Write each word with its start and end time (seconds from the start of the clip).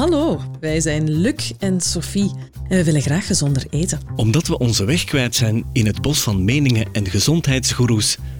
Hallo, 0.00 0.40
wij 0.60 0.80
zijn 0.80 1.10
Luc 1.10 1.52
en 1.58 1.80
Sophie 1.80 2.30
en 2.68 2.76
we 2.76 2.84
willen 2.84 3.02
graag 3.02 3.26
gezonder 3.26 3.66
eten. 3.70 4.00
Omdat 4.16 4.46
we 4.46 4.58
onze 4.58 4.84
weg 4.84 5.04
kwijt 5.04 5.34
zijn 5.34 5.64
in 5.72 5.86
het 5.86 6.00
bos 6.02 6.20
van 6.20 6.44
meningen 6.44 6.86
en 6.92 7.06
gezondheidsgoeroes, 7.06 8.16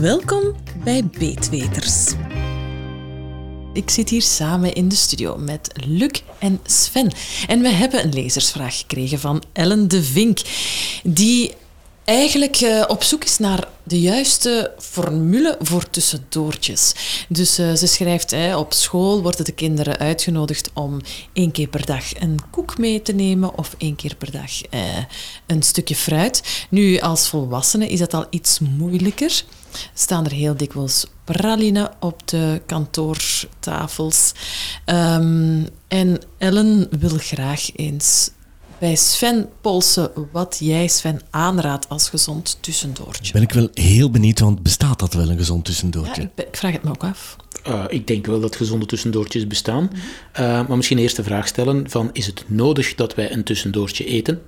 Welkom 0.00 0.54
bij 0.84 1.04
Beetweters. 1.18 2.12
Ik 3.72 3.90
zit 3.90 4.08
hier 4.08 4.22
samen 4.22 4.72
in 4.72 4.88
de 4.88 4.94
studio 4.94 5.36
met 5.36 5.72
Luc 5.86 6.22
en 6.38 6.60
Sven. 6.64 7.12
En 7.46 7.60
we 7.60 7.68
hebben 7.68 8.04
een 8.04 8.12
lezersvraag 8.12 8.78
gekregen 8.78 9.18
van 9.18 9.42
Ellen 9.52 9.88
de 9.88 10.02
Vink, 10.02 10.40
die 11.04 11.54
eigenlijk 12.04 12.60
uh, 12.60 12.84
op 12.88 13.02
zoek 13.02 13.24
is 13.24 13.38
naar 13.38 13.68
de 13.82 14.00
juiste 14.00 14.72
formule 14.78 15.56
voor 15.60 15.90
tussendoortjes. 15.90 16.92
Dus 17.28 17.58
uh, 17.58 17.72
ze 17.72 17.86
schrijft, 17.86 18.54
op 18.56 18.72
school 18.72 19.22
worden 19.22 19.44
de 19.44 19.52
kinderen 19.52 19.98
uitgenodigd 19.98 20.70
om 20.72 21.00
één 21.32 21.50
keer 21.50 21.68
per 21.68 21.86
dag 21.86 22.20
een 22.20 22.38
koek 22.50 22.78
mee 22.78 23.02
te 23.02 23.12
nemen 23.12 23.58
of 23.58 23.74
één 23.78 23.96
keer 23.96 24.14
per 24.14 24.30
dag 24.30 24.70
uh, 24.70 24.80
een 25.46 25.62
stukje 25.62 25.96
fruit. 25.96 26.66
Nu, 26.70 26.98
als 26.98 27.28
volwassene 27.28 27.88
is 27.88 27.98
dat 27.98 28.14
al 28.14 28.26
iets 28.30 28.58
moeilijker. 28.58 29.44
Staan 29.94 30.24
er 30.24 30.32
heel 30.32 30.56
dikwijls 30.56 31.06
pralinen 31.24 31.90
op 32.00 32.28
de 32.28 32.62
kantoortafels. 32.66 34.32
Um, 34.86 35.66
en 35.88 36.18
Ellen 36.38 36.86
wil 36.90 37.16
graag 37.18 37.76
eens 37.76 38.30
bij 38.78 38.96
Sven 38.96 39.48
polsen 39.60 40.10
wat 40.32 40.56
jij 40.60 40.88
Sven 40.88 41.20
aanraadt 41.30 41.88
als 41.88 42.08
gezond 42.08 42.58
tussendoortje. 42.60 43.32
Ben 43.32 43.42
ik 43.42 43.52
wel 43.52 43.68
heel 43.74 44.10
benieuwd, 44.10 44.40
want 44.40 44.62
bestaat 44.62 44.98
dat 44.98 45.14
wel 45.14 45.30
een 45.30 45.38
gezond 45.38 45.64
tussendoortje? 45.64 46.22
Ja, 46.22 46.28
ik, 46.36 46.46
ik, 46.46 46.56
vraag 46.56 46.72
het 46.72 46.82
me 46.82 46.90
ook 46.90 47.04
af. 47.04 47.36
Uh, 47.68 47.84
ik 47.88 48.06
denk 48.06 48.26
wel 48.26 48.40
dat 48.40 48.56
gezonde 48.56 48.86
tussendoortjes 48.86 49.46
bestaan. 49.46 49.82
Mm 49.82 49.90
-hmm. 49.90 50.44
uh, 50.44 50.68
maar 50.68 50.76
misschien 50.76 50.98
eerst 50.98 51.16
de 51.16 51.24
vraag 51.24 51.46
stellen 51.46 51.90
van, 51.90 52.10
is 52.12 52.26
het 52.26 52.44
nodig 52.46 52.94
dat 52.94 53.14
wij 53.14 53.32
een 53.32 53.44
tussendoortje 53.44 54.04
eten? 54.04 54.42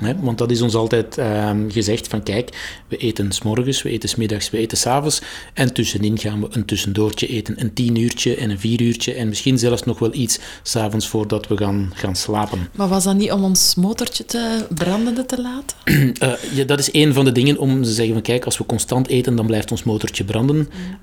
He, 0.00 0.20
want 0.20 0.38
dat 0.38 0.50
is 0.50 0.62
ons 0.62 0.74
altijd 0.74 1.18
um, 1.18 1.70
gezegd 1.70 2.08
van 2.08 2.22
kijk, 2.22 2.82
we 2.88 2.96
eten 2.96 3.32
s'morgens, 3.32 3.82
we 3.82 3.90
eten 3.90 4.08
s'middags, 4.08 4.50
we 4.50 4.58
eten 4.58 4.78
s'avonds 4.78 5.22
en 5.54 5.72
tussenin 5.72 6.18
gaan 6.18 6.40
we 6.40 6.46
een 6.50 6.64
tussendoortje 6.64 7.26
eten, 7.26 7.60
een 7.60 7.72
tien 7.72 7.96
uurtje 7.96 8.34
en 8.34 8.50
een 8.50 8.58
vier 8.58 8.80
uurtje 8.80 9.14
en 9.14 9.28
misschien 9.28 9.58
zelfs 9.58 9.82
nog 9.82 9.98
wel 9.98 10.14
iets 10.14 10.38
s'avonds 10.62 11.08
voordat 11.08 11.48
we 11.48 11.56
gaan, 11.56 11.92
gaan 11.94 12.16
slapen. 12.16 12.68
Maar 12.74 12.88
was 12.88 13.04
dat 13.04 13.16
niet 13.16 13.32
om 13.32 13.44
ons 13.44 13.74
motortje 13.74 14.24
te 14.24 14.66
brandende 14.74 15.26
te 15.26 15.42
laten? 15.42 15.76
uh, 16.22 16.32
ja, 16.58 16.64
dat 16.64 16.78
is 16.78 16.88
een 16.92 17.14
van 17.14 17.24
de 17.24 17.32
dingen 17.32 17.58
om 17.58 17.82
te 17.82 17.92
zeggen 17.92 18.14
van 18.14 18.22
kijk, 18.22 18.44
als 18.44 18.58
we 18.58 18.66
constant 18.66 19.08
eten, 19.08 19.36
dan 19.36 19.46
blijft 19.46 19.70
ons 19.70 19.82
motortje 19.82 20.24
branden. 20.24 20.56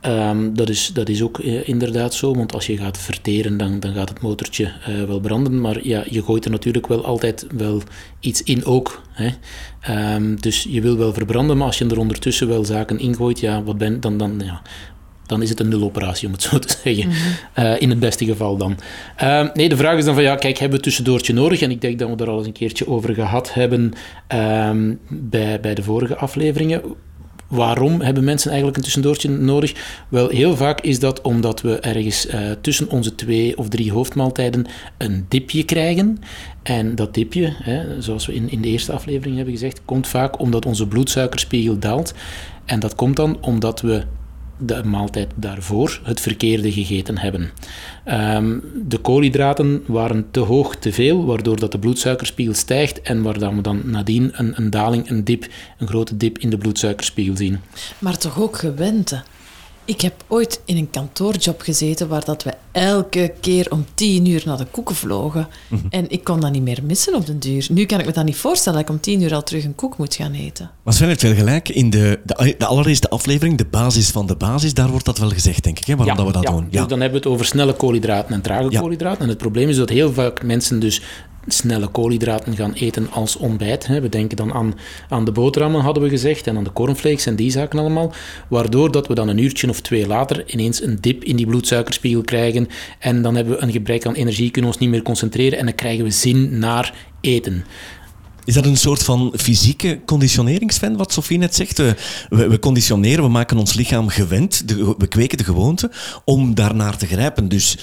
Mm. 0.03 0.11
Um, 0.11 0.55
dat, 0.55 0.69
is, 0.69 0.91
dat 0.93 1.09
is 1.09 1.21
ook 1.21 1.37
uh, 1.37 1.67
inderdaad 1.67 2.13
zo, 2.13 2.35
want 2.35 2.53
als 2.53 2.67
je 2.67 2.77
gaat 2.77 2.97
verteren, 2.97 3.57
dan, 3.57 3.79
dan 3.79 3.93
gaat 3.93 4.09
het 4.09 4.21
motortje 4.21 4.71
uh, 4.89 5.03
wel 5.03 5.19
branden, 5.19 5.61
maar 5.61 5.87
ja, 5.87 6.03
je 6.09 6.23
gooit 6.23 6.45
er 6.45 6.51
natuurlijk 6.51 6.87
wel 6.87 7.05
altijd 7.05 7.45
wel 7.57 7.81
iets 8.19 8.43
in 8.43 8.65
ook. 8.65 8.86
Hè. 9.11 9.29
Um, 10.15 10.41
dus 10.41 10.65
je 10.69 10.81
wil 10.81 10.97
wel 10.97 11.13
verbranden, 11.13 11.57
maar 11.57 11.67
als 11.67 11.77
je 11.77 11.87
er 11.87 11.99
ondertussen 11.99 12.47
wel 12.47 12.65
zaken 12.65 12.99
ingooit, 12.99 13.39
ja, 13.39 13.63
wat 13.63 13.77
ben, 13.77 13.99
dan, 13.99 14.17
dan, 14.17 14.41
ja, 14.43 14.61
dan 15.25 15.41
is 15.41 15.49
het 15.49 15.59
een 15.59 15.67
nuloperatie, 15.67 16.27
om 16.27 16.33
het 16.33 16.41
zo 16.41 16.59
te 16.59 16.77
zeggen. 16.83 17.07
Mm-hmm. 17.07 17.31
Uh, 17.59 17.81
in 17.81 17.89
het 17.89 17.99
beste 17.99 18.25
geval 18.25 18.57
dan. 18.57 18.77
Uh, 19.23 19.47
nee, 19.53 19.69
de 19.69 19.77
vraag 19.77 19.97
is 19.97 20.05
dan 20.05 20.13
van, 20.13 20.23
ja, 20.23 20.35
kijk, 20.35 20.57
hebben 20.57 20.77
we 20.77 20.83
tussendoortje 20.83 21.33
nodig? 21.33 21.61
En 21.61 21.71
ik 21.71 21.81
denk 21.81 21.99
dat 21.99 22.09
we 22.09 22.23
er 22.23 22.29
al 22.29 22.37
eens 22.37 22.47
een 22.47 22.53
keertje 22.53 22.87
over 22.87 23.13
gehad 23.13 23.53
hebben 23.53 23.93
um, 24.33 24.99
bij, 25.09 25.59
bij 25.59 25.75
de 25.75 25.83
vorige 25.83 26.15
afleveringen. 26.15 26.81
Waarom 27.47 28.01
hebben 28.01 28.23
mensen 28.23 28.47
eigenlijk 28.47 28.77
een 28.77 28.83
tussendoortje 28.83 29.29
nodig? 29.29 29.73
Wel, 30.09 30.29
heel 30.29 30.55
vaak 30.55 30.81
is 30.81 30.99
dat 30.99 31.21
omdat 31.21 31.61
we 31.61 31.79
ergens 31.79 32.27
uh, 32.27 32.51
tussen 32.61 32.89
onze 32.89 33.15
twee 33.15 33.57
of 33.57 33.69
drie 33.69 33.91
hoofdmaaltijden 33.91 34.65
een 34.97 35.25
dipje 35.27 35.63
krijgen. 35.63 36.19
En 36.63 36.95
dat 36.95 37.13
dipje, 37.13 37.53
hè, 37.63 38.01
zoals 38.01 38.25
we 38.25 38.33
in, 38.33 38.51
in 38.51 38.61
de 38.61 38.67
eerste 38.67 38.91
aflevering 38.91 39.35
hebben 39.35 39.53
gezegd, 39.53 39.81
komt 39.85 40.07
vaak 40.07 40.39
omdat 40.39 40.65
onze 40.65 40.87
bloedsuikerspiegel 40.87 41.79
daalt. 41.79 42.13
En 42.65 42.79
dat 42.79 42.95
komt 42.95 43.15
dan 43.15 43.37
omdat 43.41 43.81
we 43.81 44.03
de 44.57 44.83
maaltijd 44.83 45.31
daarvoor 45.35 45.99
het 46.03 46.21
verkeerde 46.21 46.71
gegeten 46.71 47.17
hebben. 47.17 47.51
Um, 48.05 48.63
de 48.87 48.97
koolhydraten 48.97 49.83
waren 49.85 50.25
te 50.31 50.39
hoog, 50.39 50.75
te 50.75 50.93
veel, 50.93 51.25
waardoor 51.25 51.59
dat 51.59 51.71
de 51.71 51.79
bloedsuikerspiegel 51.79 52.53
stijgt 52.53 53.01
en 53.01 53.21
waar 53.21 53.55
we 53.55 53.61
dan 53.61 53.81
nadien 53.83 54.31
een, 54.33 54.53
een 54.55 54.69
daling, 54.69 55.09
een 55.09 55.23
dip, 55.23 55.47
een 55.77 55.87
grote 55.87 56.17
dip 56.17 56.37
in 56.37 56.49
de 56.49 56.57
bloedsuikerspiegel 56.57 57.37
zien. 57.37 57.59
Maar 57.99 58.17
toch 58.17 58.41
ook 58.41 58.57
gewend, 58.57 59.23
ik 59.87 60.01
heb 60.01 60.23
ooit 60.27 60.61
in 60.65 60.77
een 60.77 60.89
kantoorjob 60.89 61.61
gezeten 61.61 62.07
waar 62.07 62.25
dat 62.25 62.43
we 62.43 62.53
elke 62.71 63.33
keer 63.41 63.71
om 63.71 63.85
tien 63.93 64.25
uur 64.25 64.41
naar 64.45 64.57
de 64.57 64.65
koeken 64.71 64.95
vlogen. 64.95 65.47
Mm 65.67 65.79
-hmm. 65.79 65.87
En 65.89 66.09
ik 66.09 66.23
kon 66.23 66.39
dat 66.39 66.51
niet 66.51 66.61
meer 66.61 66.79
missen 66.83 67.15
op 67.15 67.25
den 67.25 67.39
duur. 67.39 67.67
Nu 67.69 67.85
kan 67.85 67.99
ik 67.99 68.05
me 68.05 68.11
dat 68.11 68.25
niet 68.25 68.35
voorstellen 68.35 68.79
dat 68.79 68.89
ik 68.89 68.95
om 68.95 69.01
tien 69.01 69.21
uur 69.21 69.33
al 69.33 69.43
terug 69.43 69.63
een 69.63 69.75
koek 69.75 69.97
moet 69.97 70.15
gaan 70.15 70.33
eten. 70.33 70.71
Maar 70.83 70.93
Sven 70.93 71.07
heeft 71.07 71.21
wel 71.21 71.33
gelijk. 71.33 71.69
In 71.69 71.89
de, 71.89 72.19
de, 72.25 72.55
de 72.57 72.65
allereerste 72.65 73.09
aflevering, 73.09 73.57
de 73.57 73.65
basis 73.65 74.09
van 74.09 74.25
de 74.25 74.35
basis, 74.35 74.73
daar 74.73 74.89
wordt 74.89 75.05
dat 75.05 75.17
wel 75.17 75.29
gezegd, 75.29 75.63
denk 75.63 75.79
ik. 75.79 75.85
Hè, 75.85 75.95
waarom 75.95 76.17
ja, 76.17 76.23
dat 76.23 76.33
we 76.33 76.39
dat 76.39 76.49
ja. 76.49 76.55
doen. 76.55 76.67
Ja. 76.69 76.79
Dus 76.79 76.87
dan 76.87 77.01
hebben 77.01 77.21
we 77.21 77.25
het 77.25 77.33
over 77.33 77.45
snelle 77.45 77.73
koolhydraten 77.73 78.33
en 78.33 78.41
trage 78.41 78.71
ja. 78.71 78.79
koolhydraten. 78.79 79.21
En 79.21 79.29
het 79.29 79.37
probleem 79.37 79.69
is 79.69 79.77
dat 79.77 79.89
heel 79.89 80.13
vaak 80.13 80.43
mensen 80.43 80.79
dus 80.79 81.01
snelle 81.47 81.87
koolhydraten 81.87 82.55
gaan 82.55 82.73
eten 82.73 83.11
als 83.11 83.35
ontbijt. 83.35 83.87
We 83.87 84.09
denken 84.09 84.37
dan 84.37 84.53
aan, 84.53 84.73
aan 85.09 85.25
de 85.25 85.31
boterhammen, 85.31 85.81
hadden 85.81 86.03
we 86.03 86.09
gezegd, 86.09 86.47
en 86.47 86.57
aan 86.57 86.63
de 86.63 86.73
cornflakes 86.73 87.25
en 87.25 87.35
die 87.35 87.51
zaken 87.51 87.79
allemaal. 87.79 88.13
Waardoor 88.49 88.91
dat 88.91 89.07
we 89.07 89.15
dan 89.15 89.27
een 89.27 89.37
uurtje 89.37 89.69
of 89.69 89.81
twee 89.81 90.07
later 90.07 90.51
ineens 90.51 90.81
een 90.81 90.97
dip 91.01 91.23
in 91.23 91.35
die 91.35 91.47
bloedsuikerspiegel 91.47 92.21
krijgen. 92.21 92.67
En 92.99 93.21
dan 93.21 93.35
hebben 93.35 93.53
we 93.53 93.61
een 93.61 93.71
gebrek 93.71 94.05
aan 94.05 94.13
energie, 94.13 94.51
kunnen 94.51 94.71
ons 94.71 94.79
niet 94.79 94.89
meer 94.89 95.01
concentreren 95.01 95.59
en 95.59 95.65
dan 95.65 95.75
krijgen 95.75 96.03
we 96.03 96.11
zin 96.11 96.59
naar 96.59 96.93
eten. 97.21 97.65
Is 98.47 98.53
dat 98.53 98.65
een 98.65 98.77
soort 98.77 99.03
van 99.03 99.33
fysieke 99.37 99.99
conditionering, 100.05 100.71
Sven, 100.71 100.97
wat 100.97 101.13
Sofie 101.13 101.37
net 101.37 101.55
zegt? 101.55 101.77
We, 101.77 101.95
we, 102.29 102.59
conditioneren, 102.59 103.23
we 103.23 103.29
maken 103.29 103.57
ons 103.57 103.73
lichaam 103.73 104.07
gewend, 104.07 104.63
we 104.97 105.07
kweken 105.07 105.37
de 105.37 105.43
gewoonte 105.43 105.91
om 106.25 106.55
daarnaar 106.55 106.97
te 106.97 107.05
grijpen. 107.05 107.49
Dus 107.49 107.77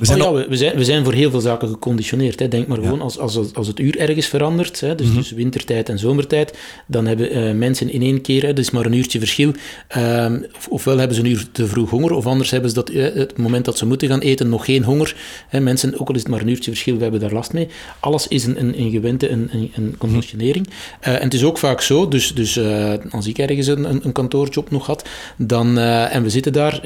we 0.00 0.06
zijn, 0.06 0.22
oh 0.22 0.38
ja, 0.38 0.48
we, 0.48 0.56
zijn, 0.56 0.76
we 0.76 0.84
zijn 0.84 1.04
voor 1.04 1.12
heel 1.12 1.30
veel 1.30 1.40
zaken 1.40 1.68
geconditioneerd. 1.68 2.38
Hè. 2.38 2.48
Denk 2.48 2.66
maar 2.66 2.78
gewoon 2.78 2.98
ja. 2.98 3.02
als, 3.02 3.18
als, 3.18 3.54
als 3.54 3.66
het 3.66 3.78
uur 3.78 3.98
ergens 3.98 4.26
verandert, 4.26 4.80
hè, 4.80 4.94
dus 4.94 5.06
mm 5.06 5.12
-hmm. 5.12 5.20
tussen 5.20 5.36
wintertijd 5.36 5.88
en 5.88 5.98
zomertijd, 5.98 6.58
dan 6.86 7.06
hebben 7.06 7.36
uh, 7.36 7.52
mensen 7.52 7.90
in 7.90 8.02
één 8.02 8.20
keer, 8.20 8.42
hè, 8.42 8.58
is 8.58 8.70
maar 8.70 8.86
een 8.86 8.92
uurtje 8.92 9.18
verschil, 9.18 9.52
uh, 9.96 10.26
ofwel 10.68 10.98
hebben 10.98 11.16
ze 11.16 11.22
een 11.22 11.30
uur 11.30 11.46
te 11.52 11.66
vroeg 11.66 11.90
honger, 11.90 12.12
of 12.12 12.26
anders 12.26 12.50
hebben 12.50 12.70
ze 12.70 12.74
dat, 12.74 12.90
uh, 12.90 13.14
het 13.14 13.38
moment 13.38 13.64
dat 13.64 13.78
ze 13.78 13.86
moeten 13.86 14.08
gaan 14.08 14.20
eten 14.20 14.48
nog 14.48 14.64
geen 14.64 14.84
honger. 14.84 15.16
Hè. 15.48 15.60
Mensen, 15.60 16.00
ook 16.00 16.08
al 16.08 16.14
is 16.14 16.20
het 16.20 16.30
maar 16.30 16.40
een 16.40 16.48
uurtje 16.48 16.70
verschil, 16.70 16.96
we 16.96 17.02
hebben 17.02 17.20
daar 17.20 17.32
last 17.32 17.52
mee. 17.52 17.68
Alles 18.00 18.28
is 18.28 18.44
een, 18.44 18.60
een, 18.60 18.80
een 18.80 18.90
gewente, 18.90 19.28
een, 19.28 19.48
een, 19.52 19.72
een 19.74 19.94
conditionering. 19.98 20.66
Mm 20.66 20.72
-hmm. 21.00 21.12
en 21.12 21.22
het 21.22 21.34
is 21.34 21.44
ook 21.44 21.58
vaak 21.58 21.80
zo, 21.80 22.08
dus, 22.08 22.34
dus 22.34 22.60
als 23.10 23.26
ik 23.26 23.38
ergens 23.38 23.66
een, 23.66 24.04
een 24.04 24.12
kantoorjob 24.12 24.70
nog 24.70 24.86
had, 24.86 25.08
dan, 25.36 25.78
en 25.78 26.22
we 26.22 26.30
zitten 26.30 26.52
daar, 26.52 26.80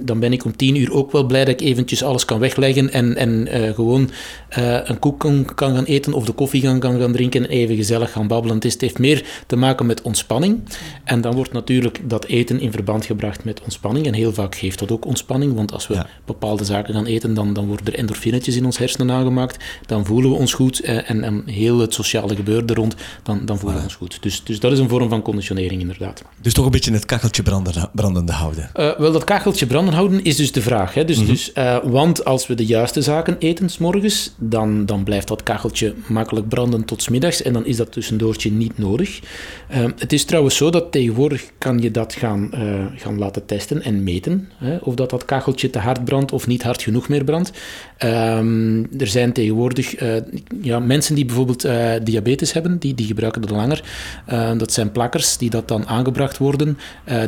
dan 0.00 0.20
ben 0.20 0.32
ik 0.32 0.44
om 0.44 0.56
tien 0.56 0.76
uur 0.76 0.92
ook 0.92 1.12
wel 1.12 1.24
blij 1.24 1.44
dat 1.44 1.60
ik 1.60 1.66
eventjes 1.66 2.02
alles 2.02 2.24
kan 2.24 2.38
wegleggen 2.38 2.59
leggen 2.60 2.92
en, 2.92 3.16
en 3.16 3.48
uh, 3.52 3.74
gewoon 3.74 4.10
uh, 4.58 4.78
een 4.84 4.98
koek 4.98 5.20
kan, 5.20 5.46
kan, 5.54 5.74
gaan 5.74 5.84
eten 5.84 6.12
of 6.12 6.24
de 6.24 6.32
koffie 6.32 6.62
kan, 6.62 6.78
kan 6.78 7.00
gaan 7.00 7.12
drinken 7.12 7.42
en 7.42 7.50
even 7.50 7.76
gezellig 7.76 8.12
gaan 8.12 8.26
babbelen. 8.26 8.56
Het, 8.56 8.64
is, 8.64 8.72
het 8.72 8.80
heeft 8.80 8.98
meer 8.98 9.24
te 9.46 9.56
maken 9.56 9.86
met 9.86 10.02
ontspanning. 10.02 10.60
En 11.04 11.20
dan 11.20 11.34
wordt 11.34 11.52
natuurlijk 11.52 12.00
dat 12.04 12.24
eten 12.24 12.60
in 12.60 12.72
verband 12.72 13.04
gebracht 13.04 13.44
met 13.44 13.60
ontspanning. 13.60 14.06
En 14.06 14.14
heel 14.14 14.32
vaak 14.32 14.54
geeft 14.54 14.78
dat 14.78 14.90
ook 14.90 15.04
ontspanning, 15.04 15.54
want 15.54 15.72
als 15.72 15.86
we 15.86 15.94
ja. 15.94 16.06
bepaalde 16.24 16.64
zaken 16.64 16.94
gaan 16.94 17.06
eten, 17.06 17.34
dan, 17.34 17.52
dan 17.52 17.66
worden 17.66 17.86
er 17.86 17.98
endorfinetjes 17.98 18.56
in 18.56 18.64
ons 18.64 18.78
hersenen 18.78 19.10
aangemaakt. 19.10 19.64
Dan 19.86 20.06
voelen 20.06 20.30
we 20.30 20.36
ons 20.36 20.52
goed 20.52 20.84
uh, 20.84 21.10
en, 21.10 21.24
en 21.24 21.42
heel 21.46 21.78
het 21.78 21.94
sociale 21.94 22.36
gebeuren 22.36 22.66
er 22.66 22.74
rond, 22.74 22.94
dan, 23.22 23.44
dan 23.44 23.58
voelen 23.58 23.78
we 23.78 23.84
ons 23.84 23.94
goed. 23.94 24.22
Dus, 24.22 24.44
dus 24.44 24.60
dat 24.60 24.72
is 24.72 24.78
een 24.78 24.88
vorm 24.88 25.08
van 25.08 25.22
conditionering, 25.22 25.80
inderdaad. 25.80 26.22
Dus 26.40 26.52
toch 26.52 26.64
een 26.64 26.70
beetje 26.70 26.92
het 26.92 27.04
kacheltje 27.04 27.42
branden, 27.42 27.90
brandende 27.94 28.32
houden? 28.32 28.70
wel, 28.72 29.12
dat 29.12 29.24
kacheltje 29.24 29.66
branden 29.66 29.94
houden 29.94 30.24
is 30.24 30.36
dus 30.36 30.52
de 30.52 30.62
vraag. 30.62 30.94
Hè? 30.94 31.04
Dus, 31.04 31.16
mm 31.16 31.24
-hmm. 31.24 31.32
dus, 31.32 31.52
want 31.82 32.24
als 32.24 32.39
als 32.40 32.48
we 32.48 32.54
de 32.54 32.66
juiste 32.66 33.02
zaken 33.02 33.36
eten 33.38 33.68
s 33.68 33.78
morgens, 33.78 34.34
dan, 34.38 34.86
dan 34.86 35.04
blijft 35.04 35.28
dat 35.28 35.42
kacheltje 35.42 35.94
makkelijk 36.06 36.48
branden 36.48 36.84
tot 36.84 37.10
middags 37.10 37.42
en 37.42 37.52
dan 37.52 37.66
is 37.66 37.76
dat 37.76 37.92
tussendoortje 37.92 38.50
niet 38.50 38.78
nodig. 38.78 39.20
Ehm, 39.68 39.90
het 39.98 40.12
is 40.12 40.24
trouwens 40.24 40.56
zo 40.56 40.70
dat 40.70 40.92
tegenwoordig 40.92 41.50
kan 41.58 41.78
je 41.78 41.90
dat 41.90 42.14
gaan, 42.14 42.52
eh, 42.52 42.84
gaan 42.96 43.18
laten 43.18 43.46
testen 43.46 43.82
en 43.82 44.02
meten, 44.02 44.48
hè, 44.56 44.76
of 44.76 44.94
dat 44.94 45.10
dat 45.10 45.24
kacheltje 45.24 45.70
te 45.70 45.78
hard 45.78 46.04
brandt 46.04 46.32
of 46.32 46.46
niet 46.46 46.62
hard 46.62 46.82
genoeg 46.82 47.08
meer 47.08 47.24
brandt. 47.24 47.52
Ehm, 47.96 48.84
er 48.98 49.06
zijn 49.06 49.32
tegenwoordig 49.32 49.94
eh, 49.94 50.16
ja, 50.62 50.78
mensen 50.78 51.14
die 51.14 51.24
bijvoorbeeld 51.24 51.64
eh, 51.64 51.92
diabetes 52.02 52.52
hebben, 52.52 52.78
die, 52.78 52.94
die 52.94 53.06
gebruiken 53.06 53.40
dat 53.40 53.50
langer. 53.50 53.84
Uh, 54.32 54.58
dat 54.58 54.72
zijn 54.72 54.92
plakkers 54.92 55.36
die 55.36 55.50
dat 55.50 55.68
dan 55.68 55.86
aangebracht 55.86 56.38
worden, 56.38 56.78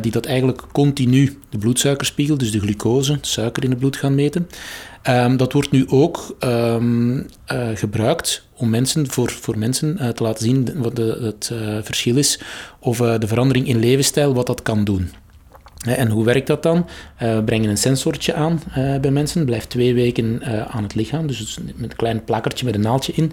die 0.01 0.11
dat 0.11 0.25
eigenlijk 0.25 0.61
continu 0.71 1.37
de 1.49 1.57
bloedsuikerspiegel, 1.57 2.37
dus 2.37 2.51
de 2.51 2.59
glucose, 2.59 3.17
suiker 3.21 3.63
in 3.63 3.69
het 3.69 3.79
bloed 3.79 3.97
gaan 3.97 4.15
meten. 4.15 4.47
Um, 5.09 5.37
dat 5.37 5.53
wordt 5.53 5.71
nu 5.71 5.85
ook 5.89 6.35
um, 6.39 7.17
uh, 7.17 7.25
gebruikt 7.73 8.47
om 8.55 8.69
mensen, 8.69 9.11
voor, 9.11 9.31
voor 9.31 9.57
mensen 9.57 9.97
uh, 10.01 10.09
te 10.09 10.23
laten 10.23 10.43
zien 10.43 10.69
wat 10.75 10.95
de, 10.95 11.17
het 11.21 11.49
uh, 11.53 11.77
verschil 11.81 12.17
is 12.17 12.39
of 12.79 12.97
de 12.97 13.27
verandering 13.27 13.67
in 13.67 13.79
levensstijl, 13.79 14.33
wat 14.33 14.47
dat 14.47 14.61
kan 14.61 14.83
doen. 14.83 15.11
En 15.83 16.09
hoe 16.09 16.25
werkt 16.25 16.47
dat 16.47 16.63
dan? 16.63 16.85
We 17.17 17.41
brengen 17.45 17.69
een 17.69 17.77
sensortje 17.77 18.33
aan 18.33 18.61
uh, 18.77 18.97
bij 18.99 19.11
mensen, 19.11 19.45
blijft 19.45 19.69
twee 19.69 19.93
weken 19.93 20.41
uh, 20.41 20.61
aan 20.61 20.83
het 20.83 20.95
lichaam, 20.95 21.27
dus 21.27 21.57
met 21.75 21.91
een 21.91 21.95
klein 21.95 22.23
plakkertje 22.23 22.65
met 22.65 22.75
een 22.75 22.81
naaldje 22.81 23.13
in. 23.15 23.31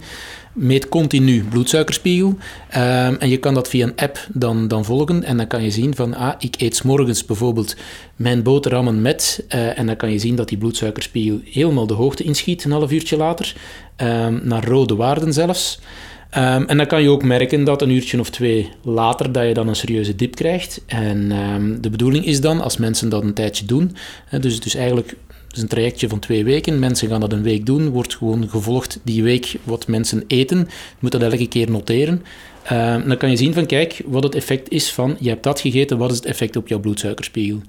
Meet 0.53 0.89
continu 0.89 1.43
bloedsuikerspiegel 1.43 2.37
ehm, 2.69 3.15
en 3.19 3.29
je 3.29 3.37
kan 3.37 3.53
dat 3.53 3.67
via 3.67 3.85
een 3.85 3.95
app 3.95 4.27
dan, 4.33 4.67
dan 4.67 4.85
volgen 4.85 5.23
en 5.23 5.37
dan 5.37 5.47
kan 5.47 5.63
je 5.63 5.71
zien 5.71 5.95
van, 5.95 6.15
ah, 6.15 6.33
ik 6.39 6.55
eet 6.61 6.83
morgens 6.83 7.25
bijvoorbeeld 7.25 7.75
mijn 8.15 8.43
boterhammen 8.43 9.01
met 9.01 9.45
en 9.47 9.85
dan 9.85 9.95
kan 9.95 10.11
je 10.11 10.19
zien 10.19 10.35
dat 10.35 10.49
die 10.49 10.57
bloedsuikerspiegel 10.57 11.39
helemaal 11.43 11.87
de 11.87 11.93
hoogte 11.93 12.23
inschiet 12.23 12.63
een 12.63 12.71
half 12.71 12.91
uurtje 12.91 13.17
later, 13.17 13.55
um, 13.97 14.41
naar 14.43 14.65
rode 14.65 14.95
waarden 14.95 15.33
zelfs. 15.33 15.79
Um, 16.37 16.65
en 16.67 16.77
dan 16.77 16.87
kan 16.87 17.01
je 17.01 17.09
ook 17.09 17.23
merken 17.23 17.63
dat 17.63 17.81
een 17.81 17.89
uurtje 17.89 18.19
of 18.19 18.29
twee 18.29 18.69
later 18.83 19.31
dat 19.31 19.47
je 19.47 19.53
dan 19.53 19.67
een 19.67 19.75
serieuze 19.75 20.15
dip 20.15 20.35
krijgt. 20.35 20.81
En 20.85 21.31
um, 21.31 21.81
de 21.81 21.89
bedoeling 21.89 22.25
is 22.25 22.41
dan, 22.41 22.61
als 22.61 22.77
mensen 22.77 23.09
dat 23.09 23.23
een 23.23 23.33
tijdje 23.33 23.65
doen, 23.65 23.95
hè, 24.25 24.39
dus, 24.39 24.59
dus 24.59 24.75
eigenlijk 24.75 25.15
het 25.47 25.55
is 25.55 25.61
een 25.61 25.75
trajectje 25.75 26.09
van 26.09 26.19
twee 26.19 26.43
weken. 26.43 26.79
Mensen 26.79 27.07
gaan 27.07 27.19
dat 27.19 27.33
een 27.33 27.43
week 27.43 27.65
doen. 27.65 27.89
Wordt 27.89 28.15
gewoon 28.15 28.49
gevolgd 28.49 28.99
die 29.03 29.23
week 29.23 29.55
wat 29.63 29.87
mensen 29.87 30.23
eten. 30.27 30.57
Je 30.57 30.65
moet 30.99 31.11
dat 31.11 31.21
elke 31.21 31.47
keer 31.47 31.71
noteren. 31.71 32.23
Uh, 32.71 33.07
dan 33.07 33.17
kan 33.17 33.29
je 33.29 33.35
zien 33.35 33.53
van, 33.53 33.65
kijk, 33.65 34.01
wat 34.05 34.23
het 34.23 34.35
effect 34.35 34.69
is 34.69 34.91
van, 34.91 35.15
je 35.19 35.29
hebt 35.29 35.43
dat 35.43 35.59
gegeten, 35.59 35.97
wat 35.97 36.11
is 36.11 36.17
het 36.17 36.25
effect 36.25 36.55
op 36.55 36.67
jouw 36.67 36.79
bloedsuikerspiegel? 36.79 37.61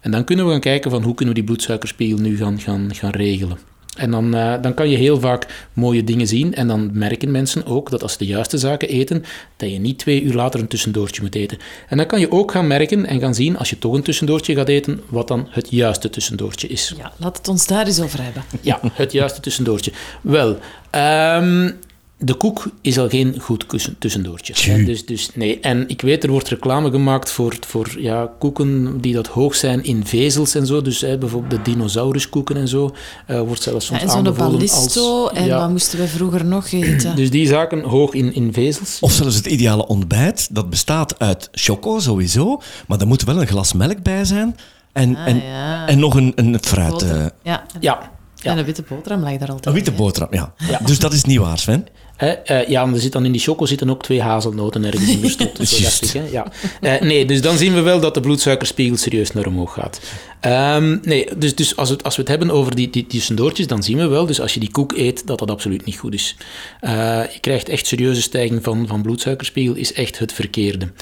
En 0.00 0.10
dan 0.10 0.24
kunnen 0.24 0.44
we 0.44 0.50
gaan 0.50 0.60
kijken 0.60 0.90
van, 0.90 1.02
hoe 1.02 1.14
kunnen 1.14 1.34
we 1.34 1.40
die 1.40 1.48
bloedsuikerspiegel 1.48 2.18
nu 2.18 2.36
gaan, 2.36 2.60
gaan, 2.60 2.94
gaan 2.94 3.10
regelen? 3.10 3.58
En 3.96 4.10
dan, 4.10 4.34
uh, 4.34 4.54
dan 4.60 4.74
kan 4.74 4.88
je 4.88 4.96
heel 4.96 5.20
vaak 5.20 5.68
mooie 5.72 6.04
dingen 6.04 6.26
zien. 6.26 6.54
En 6.54 6.68
dan 6.68 6.90
merken 6.92 7.30
mensen 7.30 7.66
ook 7.66 7.90
dat 7.90 8.02
als 8.02 8.12
ze 8.12 8.18
de 8.18 8.26
juiste 8.26 8.58
zaken 8.58 8.88
eten, 8.88 9.24
dat 9.56 9.70
je 9.70 9.78
niet 9.78 9.98
twee 9.98 10.22
uur 10.22 10.34
later 10.34 10.60
een 10.60 10.68
tussendoortje 10.68 11.22
moet 11.22 11.34
eten. 11.34 11.58
En 11.88 11.96
dan 11.96 12.06
kan 12.06 12.20
je 12.20 12.32
ook 12.32 12.50
gaan 12.50 12.66
merken 12.66 13.06
en 13.06 13.20
gaan 13.20 13.34
zien, 13.34 13.58
als 13.58 13.70
je 13.70 13.78
toch 13.78 13.94
een 13.94 14.02
tussendoortje 14.02 14.54
gaat 14.54 14.68
eten, 14.68 15.00
wat 15.08 15.28
dan 15.28 15.46
het 15.50 15.70
juiste 15.70 16.10
tussendoortje 16.10 16.68
is. 16.68 16.94
Ja, 16.96 17.12
laat 17.16 17.36
het 17.36 17.48
ons 17.48 17.66
daar 17.66 17.86
eens 17.86 18.00
over 18.00 18.22
hebben. 18.22 18.42
Ja, 18.60 18.80
het 18.92 19.12
juiste 19.12 19.40
tussendoortje. 19.40 19.92
Wel, 20.20 20.58
um, 20.92 21.78
de 22.18 22.34
koek 22.34 22.70
is 22.80 22.98
al 22.98 23.08
geen 23.08 23.40
goed 23.40 23.66
tussendoortje. 23.98 24.84
Dus, 24.84 25.06
dus 25.06 25.30
nee. 25.34 25.60
En 25.60 25.88
ik 25.88 26.00
weet, 26.00 26.24
er 26.24 26.30
wordt 26.30 26.48
reclame 26.48 26.90
gemaakt 26.90 27.30
voor, 27.30 27.56
voor 27.66 28.00
ja, 28.00 28.30
koeken 28.38 29.00
die 29.00 29.14
dat 29.14 29.26
hoog 29.26 29.54
zijn 29.54 29.84
in 29.84 30.06
vezels 30.06 30.54
en 30.54 30.66
zo. 30.66 30.82
Dus 30.82 31.00
hè, 31.00 31.18
bijvoorbeeld 31.18 31.64
de 31.64 31.70
dinosauruskoeken 31.70 32.56
en 32.56 32.68
zo. 32.68 32.94
Uh, 33.30 33.40
wordt 33.40 33.62
zelfs 33.62 33.86
soms 33.86 34.00
ja, 34.00 34.06
en 34.06 34.24
zo'n 34.24 34.34
ballisto. 34.34 35.22
Als, 35.24 35.32
en 35.32 35.46
ja. 35.46 35.58
wat 35.58 35.70
moesten 35.70 35.98
we 35.98 36.08
vroeger 36.08 36.44
nog 36.44 36.70
eten? 36.70 37.16
Dus 37.26 37.30
die 37.30 37.46
zaken 37.46 37.82
hoog 37.82 38.14
in, 38.14 38.34
in 38.34 38.52
vezels. 38.52 38.98
Of 39.00 39.12
zelfs 39.12 39.36
het 39.36 39.46
ideale 39.46 39.86
ontbijt. 39.86 40.48
Dat 40.54 40.70
bestaat 40.70 41.18
uit 41.18 41.48
choco 41.52 41.98
sowieso. 41.98 42.60
Maar 42.86 43.00
er 43.00 43.06
moet 43.06 43.24
wel 43.24 43.40
een 43.40 43.46
glas 43.46 43.72
melk 43.72 44.02
bij 44.02 44.24
zijn. 44.24 44.56
En, 44.92 45.16
ah, 45.16 45.26
en, 45.26 45.42
en 45.86 45.98
nog 45.98 46.14
een, 46.14 46.32
een 46.34 46.58
fruit. 46.60 47.02
Uh, 47.02 47.26
ja. 47.42 47.66
ja. 47.80 48.14
Ja. 48.46 48.52
En 48.52 48.58
een 48.58 48.64
witte 48.64 48.82
boterham 48.88 49.24
ligt 49.24 49.38
daar 49.38 49.48
altijd 49.48 49.66
Een 49.66 49.72
witte 49.72 49.92
boterham, 49.92 50.34
ja. 50.34 50.52
ja. 50.56 50.78
Dus 50.84 50.98
dat 50.98 51.12
is 51.12 51.24
niet 51.24 51.38
waar, 51.38 51.58
Sven? 51.58 51.86
Uh, 52.22 52.68
ja, 52.68 52.86
er 52.86 53.00
zit 53.00 53.12
dan 53.12 53.24
in 53.24 53.32
die 53.32 53.40
choco 53.40 53.66
zitten 53.66 53.90
ook 53.90 54.02
twee 54.02 54.22
hazelnoten 54.22 54.84
ergens 54.84 55.08
in 55.08 55.20
gestopt. 55.20 55.56
Dus 55.56 56.00
ik, 56.00 56.10
hè? 56.10 56.28
Ja. 56.30 56.46
Uh, 56.80 57.00
nee, 57.00 57.24
dus 57.24 57.40
dan 57.40 57.56
zien 57.56 57.74
we 57.74 57.80
wel 57.80 58.00
dat 58.00 58.14
de 58.14 58.20
bloedsuikerspiegel 58.20 58.96
serieus 58.96 59.32
naar 59.32 59.46
omhoog 59.46 59.72
gaat. 59.72 60.00
Um, 60.46 61.00
nee, 61.02 61.28
dus, 61.36 61.54
dus 61.54 61.76
als, 61.76 61.90
we, 61.90 61.96
als 62.02 62.16
we 62.16 62.20
het 62.20 62.30
hebben 62.30 62.50
over 62.50 62.74
die, 62.74 62.90
die 62.90 63.06
tussendoortjes, 63.06 63.66
dan 63.66 63.82
zien 63.82 63.98
we 63.98 64.06
wel, 64.06 64.26
dus 64.26 64.40
als 64.40 64.54
je 64.54 64.60
die 64.60 64.70
koek 64.70 64.92
eet, 64.92 65.26
dat 65.26 65.38
dat 65.38 65.50
absoluut 65.50 65.84
niet 65.84 65.96
goed 65.96 66.14
is. 66.14 66.36
Uh, 66.80 66.90
je 67.32 67.38
krijgt 67.40 67.68
echt 67.68 67.86
serieuze 67.86 68.22
stijging 68.22 68.64
van, 68.64 68.86
van 68.86 69.02
bloedsuikerspiegel, 69.02 69.74
is 69.74 69.92
echt 69.92 70.18
het 70.18 70.32
verkeerde. 70.32 70.92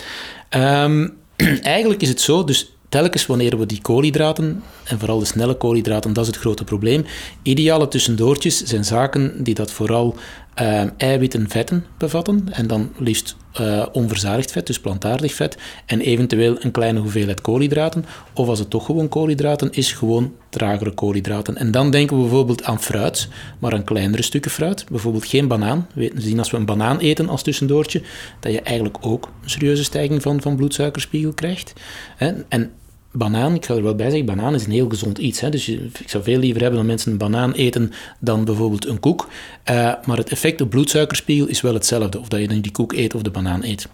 Um, 0.50 1.16
eigenlijk 1.62 2.02
is 2.02 2.08
het 2.08 2.20
zo, 2.20 2.44
dus 2.44 2.74
telkens 2.88 3.26
wanneer 3.26 3.58
we 3.58 3.66
die 3.66 3.82
koolhydraten, 3.82 4.62
en 4.84 4.98
vooral 4.98 5.18
de 5.18 5.24
snelle 5.24 5.54
koolhydraten, 5.54 6.12
dat 6.12 6.22
is 6.22 6.30
het 6.30 6.40
grote 6.40 6.64
probleem. 6.64 7.04
Ideale 7.42 7.88
tussendoortjes 7.88 8.62
zijn 8.62 8.84
zaken 8.84 9.44
die 9.44 9.54
dat 9.54 9.70
vooral 9.70 10.16
uh, 10.60 10.82
eiwitten, 10.96 11.48
vetten 11.48 11.84
bevatten. 11.98 12.48
En 12.52 12.66
dan 12.66 12.92
liefst 12.98 13.36
uh, 13.60 13.86
onverzadigd 13.92 14.52
vet, 14.52 14.66
dus 14.66 14.80
plantaardig 14.80 15.34
vet. 15.34 15.56
En 15.86 16.00
eventueel 16.00 16.56
een 16.60 16.70
kleine 16.70 17.00
hoeveelheid 17.00 17.40
koolhydraten. 17.40 18.04
Of 18.34 18.48
als 18.48 18.58
het 18.58 18.70
toch 18.70 18.86
gewoon 18.86 19.08
koolhydraten 19.08 19.72
is, 19.72 19.92
gewoon 19.92 20.32
tragere 20.50 20.90
koolhydraten. 20.90 21.56
En 21.56 21.70
dan 21.70 21.90
denken 21.90 22.16
we 22.16 22.22
bijvoorbeeld 22.22 22.64
aan 22.64 22.82
fruit, 22.82 23.28
maar 23.58 23.72
aan 23.72 23.84
kleinere 23.84 24.22
stukken 24.22 24.50
fruit. 24.50 24.86
Bijvoorbeeld 24.90 25.26
geen 25.26 25.48
banaan. 25.48 25.86
We 25.94 26.12
zien 26.16 26.38
als 26.38 26.50
we 26.50 26.56
een 26.56 26.64
banaan 26.64 26.98
eten 26.98 27.28
als 27.28 27.42
tussendoortje, 27.42 28.02
dat 28.40 28.52
je 28.52 28.60
eigenlijk 28.60 28.96
ook 29.00 29.32
een 29.42 29.50
serieuze 29.50 29.84
stijging 29.84 30.22
van, 30.22 30.40
van 30.40 30.56
bloedsuikerspiegel 30.56 31.32
krijgt. 31.32 31.72
En 32.18 32.70
banaan, 33.16 33.54
ik 33.54 33.64
ga 33.64 33.74
er 33.74 33.82
wel 33.82 33.94
bij 33.94 34.10
zeggen, 34.10 34.26
banaan 34.26 34.54
is 34.54 34.64
een 34.64 34.72
heel 34.72 34.88
gezond 34.88 35.18
iets. 35.18 35.40
Hè? 35.40 35.50
Dus 35.50 35.68
ik 35.68 36.08
zou 36.08 36.22
veel 36.22 36.38
liever 36.38 36.60
hebben 36.60 36.78
dat 36.78 36.88
mensen 36.88 37.12
een 37.12 37.18
banaan 37.18 37.52
eten 37.52 37.92
dan 38.18 38.44
bijvoorbeeld 38.44 38.86
een 38.86 39.00
koek. 39.00 39.28
Uh, 39.70 39.74
maar 40.04 40.16
het 40.16 40.30
effect 40.30 40.60
op 40.60 40.70
bloedsuikerspiegel 40.70 41.46
is 41.46 41.60
wel 41.60 41.74
hetzelfde, 41.74 42.20
of 42.20 42.28
dat 42.28 42.40
je 42.40 42.48
dan 42.48 42.60
die 42.60 42.72
koek 42.72 42.92
eet 42.92 43.14
of 43.14 43.22
de 43.22 43.30
banaan 43.30 43.64
eet. 43.64 43.88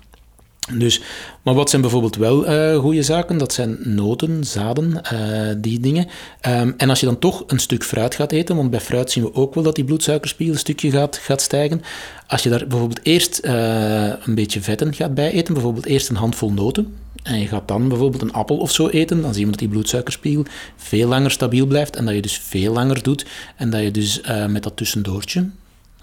Dus, 0.75 1.00
maar 1.43 1.55
wat 1.55 1.70
zijn 1.70 1.82
bijvoorbeeld 1.82 2.17
wel 2.17 2.50
uh, 2.50 2.78
goede 2.78 3.02
zaken? 3.02 3.38
Dat 3.38 3.52
zijn 3.52 3.78
noten, 3.82 4.44
zaden, 4.44 5.00
uh, 5.12 5.55
die 5.56 5.81
dingen. 5.81 6.06
Um, 6.49 6.75
en 6.76 6.88
als 6.88 7.00
je 7.00 7.06
dan 7.06 7.19
toch 7.19 7.44
een 7.46 7.58
stuk 7.58 7.84
fruit 7.84 8.14
gaat 8.14 8.32
eten, 8.32 8.56
want 8.56 8.70
bij 8.70 8.81
fruit 8.81 9.11
zien 9.11 9.25
we 9.25 9.34
ook 9.34 9.55
wel 9.55 9.64
dat 9.64 9.75
die 9.75 9.84
bloedsuikerspiegel 9.84 10.55
een 10.55 10.61
stukje 10.61 10.90
gaat, 10.90 11.17
gaat 11.17 11.40
stijgen. 11.40 11.82
Als 12.26 12.43
je 12.43 12.49
daar 12.49 12.67
bijvoorbeeld 12.67 13.00
eerst 13.02 13.40
een 13.43 14.34
beetje 14.34 14.61
vetten 14.61 14.94
gaat 14.94 15.14
bij 15.14 15.31
eten, 15.31 15.55
bijvoorbeeld 15.55 15.87
eerst 15.87 16.08
een 16.08 16.17
handvol 16.17 16.52
noten, 16.52 16.94
en 17.22 17.40
je 17.40 17.46
gaat 17.46 17.69
dan 17.69 17.88
bijvoorbeeld 17.88 18.22
een 18.22 18.32
appel 18.32 18.56
of 18.56 18.72
zo 18.72 18.88
eten, 18.88 19.22
dan 19.22 19.34
zien 19.34 19.44
we 19.44 19.50
dat 19.50 19.58
die 19.58 19.69
bloedsuikerspiegel 19.69 20.44
veel 20.76 21.08
langer 21.08 21.31
stabiel 21.31 21.67
blijft 21.67 21.96
en 21.96 22.05
dat 22.05 22.14
je 22.14 22.22
dus 22.22 22.38
veel 22.38 22.72
langer 22.72 23.02
doet 23.02 23.26
en 23.56 23.70
dat 23.70 23.82
je 23.82 23.91
dus 23.91 24.20
uh, 24.20 24.46
met 24.46 24.62
dat 24.62 24.77
tussendoortje 24.77 25.50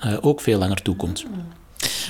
uh, 0.06 0.18
ook 0.22 0.42
veel 0.42 0.60
langer 0.60 0.82
toekomt. 0.82 1.26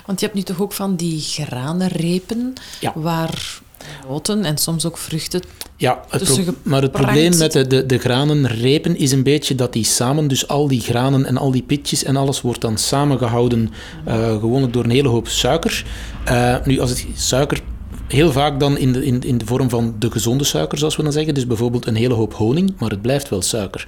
Want 0.05 0.19
je 0.19 0.25
hebt 0.25 0.37
nu 0.37 0.43
toch 0.43 0.61
ook 0.61 0.73
van 0.73 0.95
die 0.95 1.21
granenrepen 1.21 2.53
ja. 2.79 2.91
waar 2.95 3.59
noten 4.07 4.43
en 4.43 4.57
soms 4.57 4.85
ook 4.85 4.97
vruchten 4.97 5.41
ja, 5.77 6.03
het 6.09 6.63
maar 6.63 6.81
het 6.81 6.91
probleem 6.91 7.37
met 7.37 7.51
de, 7.51 7.67
de, 7.67 7.85
de 7.85 7.97
granenrepen 7.97 8.97
is 8.97 9.11
een 9.11 9.23
beetje 9.23 9.55
dat 9.55 9.73
die 9.73 9.83
samen, 9.83 10.27
dus 10.27 10.47
al 10.47 10.67
die 10.67 10.81
granen 10.81 11.25
en 11.25 11.37
al 11.37 11.51
die 11.51 11.61
pitjes 11.61 12.03
en 12.03 12.15
alles 12.15 12.41
wordt 12.41 12.61
dan 12.61 12.77
samengehouden, 12.77 13.73
uh, 14.07 14.39
gewoonlijk 14.39 14.73
door 14.73 14.83
een 14.83 14.89
hele 14.89 15.07
hoop 15.07 15.27
suiker. 15.27 15.85
Uh, 16.27 16.55
nu, 16.65 16.79
als 16.79 16.89
het 16.89 17.05
suiker 17.15 17.61
heel 18.07 18.31
vaak 18.31 18.59
dan 18.59 18.77
in 18.77 18.93
de, 18.93 19.05
in, 19.05 19.21
in 19.21 19.37
de 19.37 19.45
vorm 19.45 19.69
van 19.69 19.95
de 19.99 20.11
gezonde 20.11 20.43
suiker, 20.43 20.77
zoals 20.77 20.95
we 20.95 21.03
dan 21.03 21.11
zeggen. 21.11 21.33
Dus 21.33 21.47
bijvoorbeeld 21.47 21.87
een 21.87 21.95
hele 21.95 22.13
hoop 22.13 22.33
honing, 22.33 22.73
maar 22.77 22.89
het 22.89 23.01
blijft 23.01 23.29
wel 23.29 23.41
suiker. 23.41 23.87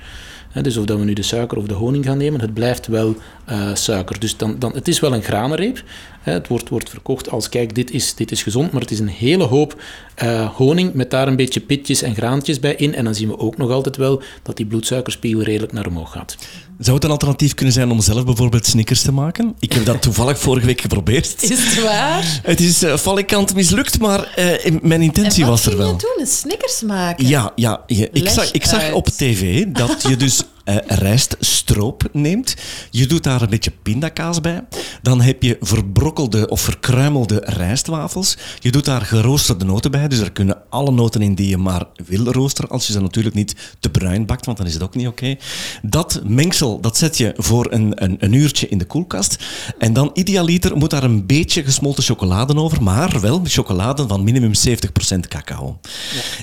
dus 0.61 0.77
of 0.77 0.85
dat 0.85 0.97
we 0.97 1.05
nu 1.05 1.13
de 1.13 1.21
suiker 1.21 1.57
of 1.57 1.65
de 1.65 1.73
honing 1.73 2.05
gaan 2.05 2.17
nemen, 2.17 2.41
het 2.41 2.53
blijft 2.53 2.87
wel 2.87 3.15
uh, 3.49 3.75
suiker. 3.75 4.19
Dus 4.19 4.37
dan, 4.37 4.55
dan, 4.59 4.73
het 4.73 4.87
is 4.87 4.99
wel 4.99 5.13
een 5.13 5.21
granenreep. 5.21 5.83
het 6.21 6.47
wordt, 6.47 6.69
wordt 6.69 6.89
verkocht 6.89 7.29
als, 7.29 7.49
kijk, 7.49 7.75
dit 7.75 7.91
is, 7.91 8.15
dit 8.15 8.31
is 8.31 8.43
gezond, 8.43 8.71
maar 8.71 8.81
het 8.81 8.91
is 8.91 8.99
een 8.99 9.07
hele 9.07 9.43
hoop 9.43 9.81
uh, 10.23 10.49
honing 10.49 10.93
met 10.93 11.11
daar 11.11 11.27
een 11.27 11.35
beetje 11.35 11.59
pitjes 11.59 12.01
en 12.01 12.15
graantjes 12.15 12.59
bij 12.59 12.75
in. 12.75 12.95
En 12.95 13.03
dan 13.03 13.15
zien 13.15 13.27
we 13.27 13.39
ook 13.39 13.57
nog 13.57 13.71
altijd 13.71 13.97
wel 13.97 14.21
dat 14.43 14.57
die 14.57 14.65
bloedsuikerspiegel 14.65 15.41
redelijk 15.41 15.73
naar 15.73 15.87
omhoog 15.87 16.11
gaat. 16.11 16.37
Zou 16.79 16.95
het 16.95 17.05
een 17.05 17.11
alternatief 17.11 17.53
kunnen 17.53 17.73
zijn 17.73 17.91
om 17.91 18.01
zelf 18.01 18.25
bijvoorbeeld 18.25 18.65
snickers 18.65 19.01
te 19.01 19.11
maken? 19.11 19.55
Ik 19.59 19.73
heb 19.73 19.85
dat 19.85 20.01
toevallig 20.07 20.39
vorige 20.39 20.65
week 20.65 20.81
geprobeerd. 20.81 21.43
Is 21.43 21.49
het 21.49 21.83
waar? 21.83 22.39
Het 22.43 22.59
is 22.59 22.83
uh, 22.83 22.97
valikant 22.97 23.55
mislukt, 23.55 23.99
maar 23.99 24.33
uh, 24.39 24.79
mijn 24.81 25.01
intentie 25.01 25.45
was 25.45 25.65
er 25.65 25.77
wel. 25.77 25.91
wat 25.91 25.99
doen? 25.99 26.17
Een 26.19 26.27
snickers 26.27 26.81
maken? 26.81 27.27
Ja, 27.27 27.51
ja, 27.55 27.83
ja. 27.87 28.07
Ik, 28.11 28.29
zag, 28.29 28.51
ik 28.51 28.65
zag 28.65 28.91
op 28.91 29.07
tv 29.07 29.65
dat 29.67 30.01
je 30.07 30.17
dus 30.17 30.43
uh, 30.69 30.75
rijst 30.87 31.35
stroop 31.39 32.09
neemt. 32.11 32.55
Je 32.91 33.07
doet 33.07 33.23
daar 33.23 33.41
een 33.41 33.49
beetje 33.49 33.71
pindakaas 33.83 34.41
bij. 34.41 34.63
Dan 35.01 35.21
heb 35.21 35.43
je 35.43 35.57
verbrokkelde 35.61 36.47
of 36.49 36.61
verkruimelde 36.61 37.41
rijstwafels. 37.45 38.37
Je 38.59 38.71
doet 38.71 38.85
daar 38.85 39.01
geroosterde 39.01 39.65
noten 39.65 39.91
bij. 39.91 40.07
Dus 40.07 40.19
er 40.19 40.31
kunnen 40.31 40.57
alle 40.69 40.91
noten 40.91 41.21
in 41.21 41.35
die 41.35 41.49
je 41.49 41.57
maar 41.57 41.85
wil 42.05 42.31
roosteren. 42.31 42.69
Als 42.69 42.87
je 42.87 42.93
ze 42.93 43.01
natuurlijk 43.01 43.35
niet 43.35 43.55
te 43.79 43.89
bruin 43.89 44.25
bakt, 44.25 44.45
want 44.45 44.57
dan 44.57 44.67
is 44.67 44.73
het 44.73 44.83
ook 44.83 44.95
niet 44.95 45.07
oké. 45.07 45.35
Dat 45.81 46.21
mengsel 46.25 46.79
dat 46.81 46.97
zet 46.97 47.17
je 47.17 47.33
voor 47.37 47.67
een, 47.71 48.03
een, 48.03 48.15
een 48.19 48.33
uurtje 48.33 48.67
in 48.67 48.77
de 48.77 48.85
koelkast. 48.85 49.37
En 49.77 49.93
dan 49.93 50.09
idealiter 50.13 50.77
moet 50.77 50.89
daar 50.89 51.03
een 51.03 51.25
beetje 51.25 51.63
gesmolten 51.63 52.03
chocolade 52.03 52.55
over. 52.55 52.83
Maar 52.83 53.19
wel 53.21 53.41
chocolade 53.43 54.07
van 54.07 54.23
minimum 54.23 54.51
70% 54.67 55.19
cacao. 55.19 55.79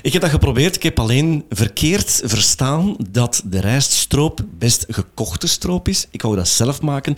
Ik 0.01 0.13
heb 0.13 0.21
dat 0.21 0.31
geprobeerd. 0.31 0.75
Ik 0.75 0.83
heb 0.83 0.99
alleen 0.99 1.45
verkeerd 1.49 2.21
verstaan 2.25 2.95
dat 3.09 3.41
de 3.45 3.59
rijststroop 3.59 4.15
best 4.57 4.85
gekochte 4.89 5.47
stroop 5.47 5.87
is. 5.87 6.07
Ik 6.11 6.21
wou 6.21 6.35
dat 6.35 6.47
zelf 6.47 6.81
maken. 6.81 7.15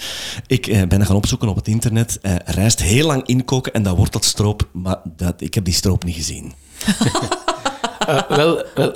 Ik 0.48 0.68
eh, 0.68 0.78
ben 0.88 1.00
dat 1.00 1.08
gaan 1.08 1.16
opzoeken 1.16 1.48
op 1.48 1.56
het 1.56 1.68
internet. 1.68 2.20
Eh, 2.22 2.36
rijst 2.46 2.82
heel 2.82 3.08
lang 3.08 3.28
inkoken 3.28 3.74
en 3.74 3.84
dan 3.84 3.96
wordt 3.96 4.14
dat 4.14 4.26
stroop. 4.26 4.68
Maar 4.72 5.00
dat, 5.16 5.42
ik 5.42 5.54
heb 5.54 5.66
die 5.66 5.74
stroop 5.74 6.04
niet 6.04 6.16
gezien. 6.16 6.54
Uh, 8.08 8.22
wel, 8.38 8.64
wel 8.76 8.92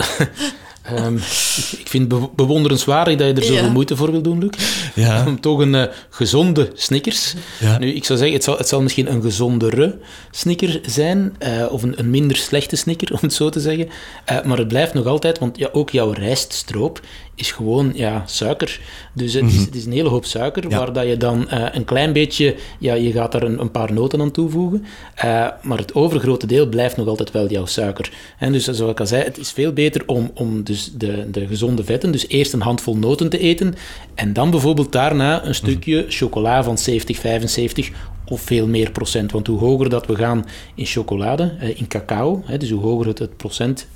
Um, 0.91 1.15
ik, 1.57 1.79
ik, 1.79 1.87
vind 1.87 2.11
het 2.11 2.35
bewonderenswaardig 2.35 3.17
dat 3.17 3.27
je 3.27 3.33
er 3.33 3.43
zoveel 3.43 3.63
ja. 3.63 3.71
moeite 3.71 3.95
voor 3.95 4.11
wil 4.11 4.21
doen, 4.21 4.39
Luc. 4.39 4.49
Ja. 4.95 5.23
Om 5.27 5.41
toch 5.41 5.59
een 5.59 5.73
uh, 5.73 5.83
gezonde 6.09 6.71
Snickers. 6.73 7.33
Ja. 7.59 7.77
Nu, 7.77 7.93
ik 7.93 8.05
zou 8.05 8.19
zeggen, 8.19 8.35
het 8.35 8.45
zal, 8.45 8.57
het 8.57 8.67
zal 8.67 8.81
misschien 8.81 9.11
een 9.11 9.21
gezondere 9.21 9.99
Snicker 10.31 10.79
zijn, 10.85 11.35
uh, 11.39 11.71
of 11.71 11.83
een, 11.83 11.99
een, 11.99 12.09
minder 12.09 12.37
slechte 12.37 12.75
Snicker, 12.75 13.11
om 13.11 13.19
het 13.21 13.33
zo 13.33 13.49
te 13.49 13.59
zeggen. 13.59 13.89
Uh, 14.31 14.43
maar 14.43 14.57
het 14.57 14.67
blijft 14.67 14.93
nog 14.93 15.05
altijd, 15.05 15.39
want 15.39 15.57
ja, 15.57 15.69
ook 15.71 15.89
jouw 15.89 16.11
rijststroop 16.11 17.01
is 17.35 17.51
gewoon 17.51 17.91
ja, 17.95 18.23
suiker. 18.25 18.79
Dus 19.13 19.33
het, 19.33 19.43
is, 19.45 19.53
mhm. 19.53 19.65
het 19.65 19.75
is 19.75 19.85
een 19.85 19.91
hele 19.91 20.09
hoop 20.09 20.25
suiker, 20.25 20.69
waar 20.69 20.93
dat 20.93 21.07
je 21.07 21.17
dan 21.17 21.47
uh, 21.53 21.65
een 21.71 21.85
klein 21.85 22.13
beetje... 22.13 22.55
Ja, 22.79 22.93
je 22.93 23.11
gaat 23.11 23.31
daar 23.31 23.43
een, 23.43 23.59
een 23.59 23.71
paar 23.71 23.93
noten 23.93 24.21
aan 24.21 24.31
toevoegen, 24.31 24.85
uh, 25.25 25.47
maar 25.61 25.77
het 25.77 25.93
overgrote 25.93 26.47
deel 26.47 26.67
blijft 26.67 26.97
nog 26.97 27.07
altijd 27.07 27.31
wel 27.31 27.49
jouw 27.49 27.65
suiker. 27.65 28.11
En 28.37 28.51
dus 28.51 28.63
zoals 28.63 28.91
ik 28.91 28.99
al 28.99 29.07
zei, 29.07 29.23
het 29.23 29.37
is 29.37 29.51
veel 29.51 29.73
beter 29.73 30.03
om, 30.05 30.31
om 30.33 30.63
dus 30.63 30.91
de, 30.93 31.29
de 31.31 31.47
gezonde 31.47 31.83
vetten, 31.83 32.11
dus 32.11 32.27
eerst 32.27 32.53
een 32.53 32.61
handvol 32.61 32.97
noten 32.97 33.29
te 33.29 33.37
eten, 33.37 33.75
en 34.15 34.33
dan 34.33 34.49
bijvoorbeeld 34.51 34.91
daarna 34.91 35.45
een 35.45 35.55
stukje 35.55 36.05
chocola 36.07 36.63
van 36.63 36.77
70, 36.77 37.17
75 37.17 37.91
of 38.33 38.41
veel 38.41 38.67
meer 38.67 38.91
procent. 38.91 39.31
Want 39.31 39.47
hoe 39.47 39.59
hoger 39.59 39.89
dat 39.89 40.05
we 40.05 40.15
gaan 40.15 40.45
in 40.75 40.85
chocolade, 40.85 41.57
uh, 41.61 41.79
in 41.79 41.87
cacao, 41.87 42.43
hè, 42.45 42.57
dus 42.57 42.69
hoe 42.69 42.81
hoger 42.81 43.07
het, 43.07 43.19
het 43.19 43.37
procent 43.37 43.87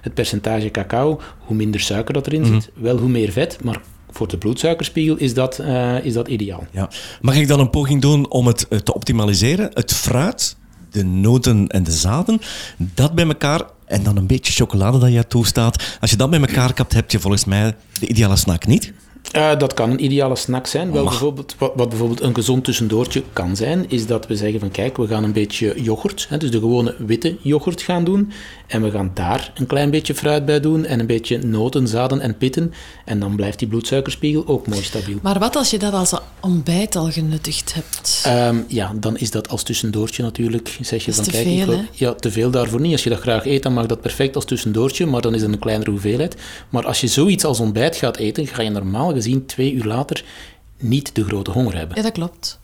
het 0.00 0.14
percentage 0.14 0.70
cacao, 0.70 1.20
hoe 1.38 1.56
minder 1.56 1.80
suiker 1.80 2.14
dat 2.14 2.26
erin 2.26 2.44
zit, 2.44 2.70
mhm. 2.74 2.84
wel 2.84 2.98
hoe 2.98 3.08
meer 3.08 3.32
vet, 3.32 3.64
maar 3.64 3.80
voor 4.10 4.28
de 4.28 4.38
bloedsuikerspiegel 4.38 5.16
is 5.16 5.34
dat, 5.34 5.60
uh, 5.60 6.04
is 6.04 6.12
dat 6.12 6.28
ideaal. 6.28 6.66
Ja. 6.70 6.90
Mag 7.20 7.36
ik 7.36 7.48
dan 7.48 7.60
een 7.60 7.70
poging 7.70 8.02
doen 8.02 8.30
om 8.30 8.46
het 8.46 8.68
eh, 8.68 8.78
te 8.78 8.94
optimaliseren? 8.94 9.70
Het 9.74 9.92
fruit, 9.92 10.56
de 10.90 11.04
noten 11.04 11.66
en 11.66 11.82
de 11.82 11.92
zaden, 11.92 12.40
dat 12.76 13.12
bij 13.14 13.26
elkaar 13.26 13.62
en 13.84 14.02
dan 14.02 14.16
een 14.16 14.26
beetje 14.26 14.52
chocolade 14.52 14.98
dat 14.98 15.12
je 15.12 15.26
toestaat. 15.26 15.98
Als 16.00 16.10
je 16.10 16.16
dat 16.16 16.30
bij 16.30 16.40
elkaar 16.40 16.72
kapt, 16.72 16.92
heb 16.92 17.10
je 17.10 17.20
volgens 17.20 17.44
mij 17.44 17.74
de 18.00 18.06
ideale 18.06 18.36
snack 18.36 18.66
niet. 18.66 18.92
Uh, 19.36 19.58
dat 19.58 19.74
kan 19.74 19.90
een 19.90 20.04
ideale 20.04 20.36
snack 20.36 20.66
zijn. 20.66 20.92
Wel, 20.92 21.04
bijvoorbeeld, 21.04 21.54
wat, 21.58 21.72
wat, 21.76 21.88
bijvoorbeeld 21.88 22.20
een 22.20 22.34
gezond 22.34 22.64
tussendoortje 22.64 23.22
kan 23.32 23.56
zijn, 23.56 23.84
is 23.88 24.06
dat 24.06 24.26
we 24.26 24.36
zeggen 24.36 24.60
van 24.60 24.70
kijk, 24.70 24.96
we 24.96 25.06
gaan 25.06 25.24
een 25.24 25.32
beetje 25.32 25.82
yoghurt, 25.82 26.26
hè, 26.28 26.36
dus 26.36 26.50
de 26.50 26.58
gewone 26.58 26.94
witte 26.98 27.36
yoghurt 27.42 27.82
gaan 27.82 28.04
doen. 28.04 28.32
En 28.66 28.82
we 28.82 28.90
gaan 28.90 29.10
daar 29.14 29.52
een 29.54 29.66
klein 29.66 29.90
beetje 29.90 30.14
fruit 30.14 30.44
bij 30.44 30.60
doen 30.60 30.84
en 30.84 31.00
een 31.00 31.06
beetje 31.06 31.38
noten, 31.38 31.88
zaden 31.88 32.20
en 32.20 32.36
pitten. 32.36 32.72
En 33.04 33.20
dan 33.20 33.36
blijft 33.36 33.58
die 33.58 33.68
bloedsuikerspiegel 33.68 34.46
ook 34.46 34.66
mooi 34.66 34.82
stabiel. 34.82 35.18
Maar 35.22 35.38
wat 35.38 35.56
als 35.56 35.70
je 35.70 35.78
dat 35.78 35.92
als 35.92 36.14
ontbijt 36.40 36.96
al 36.96 37.10
genuttigd 37.10 37.74
hebt? 37.74 38.24
Um, 38.26 38.64
ja, 38.68 38.92
dan 38.94 39.16
is 39.16 39.30
dat 39.30 39.48
als 39.48 39.62
tussendoortje 39.62 40.22
natuurlijk. 40.22 40.78
Zeg 40.80 41.04
je 41.04 41.12
van 41.12 41.24
te 41.24 41.30
kijk, 41.30 41.46
veel, 41.46 41.66
wil, 41.66 41.80
ja, 41.92 42.14
te 42.14 42.30
veel 42.30 42.50
daarvoor 42.50 42.80
niet. 42.80 42.92
Als 42.92 43.02
je 43.04 43.10
dat 43.10 43.20
graag 43.20 43.46
eet, 43.46 43.62
dan 43.62 43.72
mag 43.72 43.86
dat 43.86 44.00
perfect 44.00 44.34
als 44.34 44.44
tussendoortje, 44.44 45.06
maar 45.06 45.20
dan 45.20 45.34
is 45.34 45.42
het 45.42 45.52
een 45.52 45.58
kleinere 45.58 45.90
hoeveelheid. 45.90 46.36
Maar 46.68 46.86
als 46.86 47.00
je 47.00 47.06
zoiets 47.06 47.44
als 47.44 47.60
ontbijt 47.60 47.96
gaat 47.96 48.16
eten, 48.16 48.46
ga 48.46 48.62
je 48.62 48.70
normaal 48.70 49.09
gezien 49.12 49.46
twee 49.46 49.72
uur 49.72 49.84
later 49.84 50.24
niet 50.78 51.14
de 51.14 51.24
grote 51.24 51.50
honger 51.50 51.76
hebben. 51.76 51.96
Ja, 51.96 52.02
dat 52.02 52.12
klopt. 52.12 52.58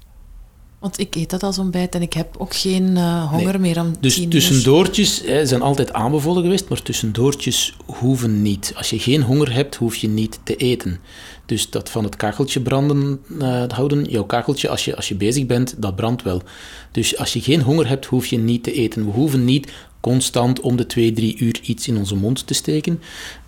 Want 0.79 0.99
ik 0.99 1.15
eet 1.15 1.31
dat 1.31 1.43
als 1.43 1.59
ontbijt 1.59 1.95
en 1.95 2.03
ik 2.03 2.13
heb 2.13 2.37
ook 2.39 2.55
geen 2.55 2.97
uh, 2.97 3.31
honger 3.31 3.61
nee. 3.61 3.73
meer 3.75 3.81
om 3.81 3.93
Dus 4.01 4.27
tussendoortjes 4.29 5.23
hè, 5.25 5.47
zijn 5.47 5.63
altijd 5.63 5.93
aanbevolen 5.93 6.43
geweest, 6.43 6.69
maar 6.69 6.83
tussendoortjes 6.83 7.77
hoeven 7.87 8.43
niet. 8.43 8.73
Als 8.77 8.91
je 8.91 8.99
geen 8.99 9.23
honger 9.23 9.53
hebt, 9.53 9.75
hoef 9.75 9.97
je 9.97 10.09
niet 10.09 10.39
te 10.43 10.57
eten. 10.57 11.01
Dus 11.47 11.71
dat 11.71 11.91
van 11.91 12.05
het 12.05 12.17
kacheltje 12.17 12.61
branden 12.61 13.21
uh, 13.29 13.65
houden, 13.69 14.05
jouw 14.05 14.25
kacheltje, 14.25 14.69
als 14.69 14.85
je, 14.85 14.97
als 14.97 15.09
je 15.09 15.15
bezig 15.15 15.47
bent, 15.47 15.75
dat 15.79 15.97
brandt 15.97 16.23
wel. 16.23 16.43
Dus 16.91 17.19
als 17.19 17.33
je 17.33 17.41
geen 17.41 17.63
honger 17.63 17.89
hebt, 17.89 18.07
hoef 18.07 18.27
je 18.27 18.39
niet 18.39 18.63
te 18.63 18.73
eten. 18.73 19.05
We 19.05 19.11
hoeven 19.11 19.45
niet 19.45 19.73
constant 20.01 20.61
om 20.61 20.77
de 20.77 20.87
twee, 20.87 21.13
drie 21.13 21.39
uur 21.39 21.61
iets 21.63 21.89
in 21.89 21.97
onze 21.97 22.17
mond 22.17 22.47
te 22.47 22.55
steken. 22.55 23.01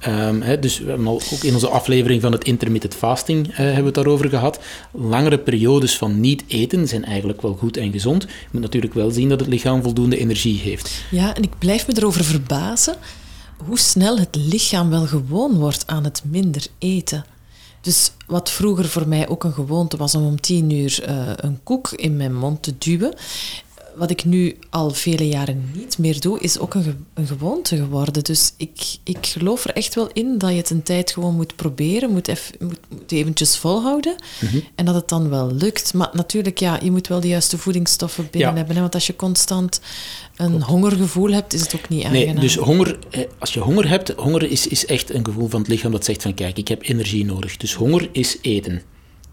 Um, 0.09 0.43
hè, 0.43 0.59
dus 0.59 0.79
we 0.79 0.89
hebben 0.89 1.07
al 1.07 1.23
ook 1.33 1.43
in 1.43 1.55
onze 1.55 1.69
aflevering 1.69 2.23
van 2.23 2.33
het 2.33 2.45
intermittent 2.45 2.95
fasting 2.95 3.49
uh, 3.49 3.57
hebben 3.57 3.77
we 3.77 3.85
het 3.85 3.95
daarover 3.95 4.29
gehad. 4.29 4.61
Langere 4.93 5.39
periodes 5.39 5.97
van 5.97 6.21
niet 6.21 6.45
eten 6.47 6.89
zijn 6.89 7.05
eigenlijk 7.05 7.43
wel 7.43 7.55
goed 7.55 7.77
en 7.77 7.93
gezond. 7.93 8.23
Je 8.23 8.49
moet 8.51 8.63
natuurlijk 8.63 8.95
wel 8.95 9.11
zien 9.11 9.29
dat 9.29 9.41
het 9.41 9.49
lichaam 9.49 9.83
voldoende 9.83 10.19
energie 10.19 10.59
heeft. 10.59 11.05
Ja, 11.11 11.35
en 11.35 11.43
ik 11.43 11.59
blijf 11.59 11.87
me 11.87 11.93
erover 11.97 12.25
verbazen 12.25 12.97
hoe 13.67 13.79
snel 13.79 14.19
het 14.19 14.37
lichaam 14.37 14.91
wel 14.91 15.07
gewoon 15.07 15.55
wordt 15.55 15.87
aan 15.87 16.05
het 16.05 16.23
minder 16.25 16.67
eten. 16.79 17.25
Dus 17.81 18.13
wat 18.27 18.51
vroeger 18.51 18.89
voor 18.89 19.09
mij 19.09 19.29
ook 19.29 19.45
een 19.45 19.53
gewoonte 19.53 19.97
was 19.97 20.15
om 20.15 20.27
om 20.27 20.41
tien 20.41 20.71
uur 20.71 21.05
uh, 21.09 21.33
een 21.37 21.61
koek 21.63 21.91
in 21.91 22.17
mijn 22.17 22.35
mond 22.35 22.63
te 22.63 22.79
duwen, 22.79 23.15
wat 23.99 24.11
ik 24.11 24.25
nu 24.25 24.57
al 24.71 24.91
vele 24.91 25.29
jaren 25.29 25.71
niet 25.75 25.99
meer 25.99 26.21
doe, 26.21 26.41
is 26.41 26.59
ook 26.59 26.75
een, 26.75 27.07
een 27.15 27.27
gewoonte 27.27 27.77
geworden. 27.77 28.25
Dus 28.25 28.53
ik, 28.57 28.97
ik 29.05 29.27
geloof 29.27 29.65
er 29.65 29.71
echt 29.75 29.95
wel 29.95 30.09
in 30.13 30.39
dat 30.39 30.51
je 30.51 30.57
het 30.57 30.71
een 30.71 30.83
tijd 30.83 31.11
gewoon 31.11 31.35
moet 31.35 31.57
proberen, 31.57 32.11
moet, 32.11 32.29
even, 32.29 32.55
moet, 32.59 32.79
moet 32.89 33.13
eventjes 33.13 33.57
volhouden 33.57 34.15
Mhm. 34.41 34.59
en 34.75 34.85
dat 34.85 34.95
het 34.95 35.09
dan 35.09 35.29
wel 35.29 35.53
lukt. 35.53 35.95
Maar 35.95 36.11
natuurlijk, 36.13 36.59
ja, 36.59 36.79
je 36.83 36.91
moet 36.91 37.07
wel 37.09 37.21
de 37.21 37.29
juiste 37.29 37.59
voedingsstoffen 37.59 38.29
binnen 38.31 38.51
Ja. 38.51 38.57
hebben. 38.57 38.75
Hè? 38.75 38.81
Want 38.81 38.95
als 38.95 39.07
je 39.07 39.17
constant 39.17 39.81
een 40.37 40.63
hongergevoel 40.63 41.31
hebt, 41.31 41.53
is 41.55 41.61
het 41.61 41.75
ook 41.77 41.89
niet 41.89 42.05
aangenaam. 42.05 42.27
Nee, 42.35 42.41
dus 42.41 42.57
honger, 42.57 42.99
eh, 43.11 43.21
als 43.39 43.55
je 43.55 43.61
honger 43.61 43.89
hebt, 43.89 44.13
honger 44.17 44.51
is, 44.51 44.67
is 44.67 44.87
echt 44.87 45.15
een 45.15 45.25
gevoel 45.25 45.49
van 45.49 45.61
het 45.61 45.69
lichaam 45.69 45.93
dat 45.93 46.05
zegt 46.05 46.23
van 46.23 46.35
kijk, 46.35 46.59
ik 46.59 46.69
heb 46.69 46.83
energie 46.83 47.25
nodig. 47.25 47.57
Dus 47.57 47.75
honger 47.75 48.09
is 48.13 48.39
eten. 48.43 48.83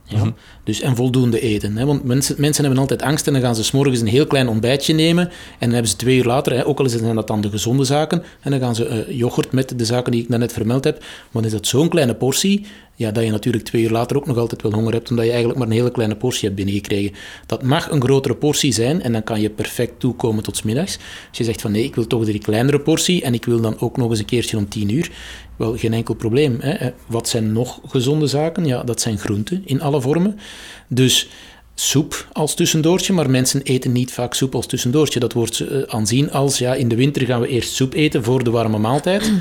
Ja? 0.08 0.34
dus, 0.64 0.82
en 0.82 0.96
voldoende 0.96 1.40
eten. 1.40 1.78
Hè? 1.78 1.86
Want 1.86 2.04
mensen, 2.04 2.36
mensen 2.38 2.64
hebben 2.64 2.82
altijd 2.82 3.02
angst 3.02 3.28
en 3.28 3.34
dan 3.34 3.42
gaan 3.42 3.56
ze 3.56 3.64
's 3.64 3.72
morgens 3.72 4.02
een 4.02 4.08
heel 4.08 4.28
klein 4.28 4.48
ontbijtje 4.48 4.94
nemen 4.94 5.24
en 5.28 5.34
dan 5.60 5.72
hebben 5.72 5.90
ze 5.90 5.96
twee 5.96 6.18
uur 6.18 6.26
later, 6.26 6.54
hè, 6.54 6.66
ook 6.66 6.80
al 6.80 6.90
zijn 6.90 7.16
dat 7.16 7.28
dan 7.28 7.42
de 7.42 7.50
gezonde 7.50 7.84
zaken, 7.84 8.24
en 8.42 8.52
dan 8.52 8.60
gaan 8.60 8.76
ze 8.76 8.88
eh, 8.88 9.18
yoghurt 9.18 9.52
met 9.52 9.74
de 9.78 9.86
zaken 9.86 10.12
die 10.12 10.22
ik 10.22 10.30
daarnet 10.30 10.54
vermeld 10.54 10.84
heb, 10.84 11.00
maar 11.00 11.42
dan 11.42 11.46
is 11.46 11.52
dat 11.52 11.68
zo'n 11.68 11.90
kleine 11.90 12.14
portie, 12.14 12.66
ja, 12.96 13.12
dat 13.12 13.24
je 13.24 13.32
natuurlijk 13.32 13.64
twee 13.64 13.84
uur 13.84 13.90
later 13.90 14.18
ook 14.18 14.26
nog 14.26 14.38
altijd 14.38 14.62
wel 14.62 14.74
honger 14.74 14.94
hebt, 14.94 15.10
omdat 15.10 15.26
je 15.26 15.32
eigenlijk 15.32 15.60
maar 15.60 15.70
een 15.70 15.74
hele 15.74 15.92
kleine 15.92 16.16
portie 16.16 16.44
hebt 16.44 16.56
binnengekregen. 16.56 17.16
Dat 17.46 17.64
mag 17.64 17.92
een 17.92 18.02
grotere 18.02 18.36
portie 18.36 18.72
zijn 18.72 19.02
en 19.02 19.12
dan 19.12 19.24
kan 19.24 19.42
je 19.42 19.50
perfect 19.50 20.00
toekomen 20.00 20.44
tot 20.44 20.64
middags. 20.64 20.98
Als 21.30 21.38
je 21.38 21.44
zegt 21.44 21.62
van 21.62 21.72
nee, 21.72 21.84
ik 21.84 21.96
wil 21.96 22.08
toch 22.08 22.26
die 22.26 22.40
kleinere 22.40 22.80
portie 22.80 23.22
en 23.22 23.34
ik 23.34 23.46
wil 23.46 23.62
dan 23.62 23.80
ook 23.80 23.98
nog 23.98 24.10
eens 24.10 24.20
een 24.20 24.26
keertje 24.26 24.58
om 24.58 24.70
tien 24.70 24.90
uur, 24.90 25.12
wel, 25.56 25.78
geen 25.78 25.94
enkel 25.94 26.14
probleem. 26.14 26.58
Hè. 26.60 26.90
Wat 27.08 27.30
zijn 27.30 27.52
nog 27.52 27.80
gezonde 27.88 28.28
zaken? 28.28 28.66
Ja, 28.66 28.84
dat 28.84 29.02
zijn 29.02 29.18
groenten 29.18 29.62
in 29.66 29.82
alle 29.82 30.02
vormen. 30.02 30.40
Dus 30.88 31.30
soep 31.78 32.28
als 32.32 32.56
tussendoortje, 32.56 33.14
maar 33.14 33.30
mensen 33.30 33.62
eten 33.62 33.92
niet 33.92 34.12
vaak 34.12 34.34
soep 34.34 34.56
als 34.56 34.66
tussendoortje. 34.66 35.20
Dat 35.20 35.34
wordt 35.34 35.60
eh, 35.60 35.82
aanzien 35.88 36.32
als, 36.32 36.58
ja, 36.58 36.74
in 36.74 36.88
de 36.88 36.96
winter 36.96 37.26
gaan 37.26 37.42
we 37.42 37.48
eerst 37.48 37.74
soep 37.74 37.94
eten 37.94 38.24
voor 38.24 38.44
de 38.44 38.50
warme 38.50 38.78
maaltijd. 38.78 39.32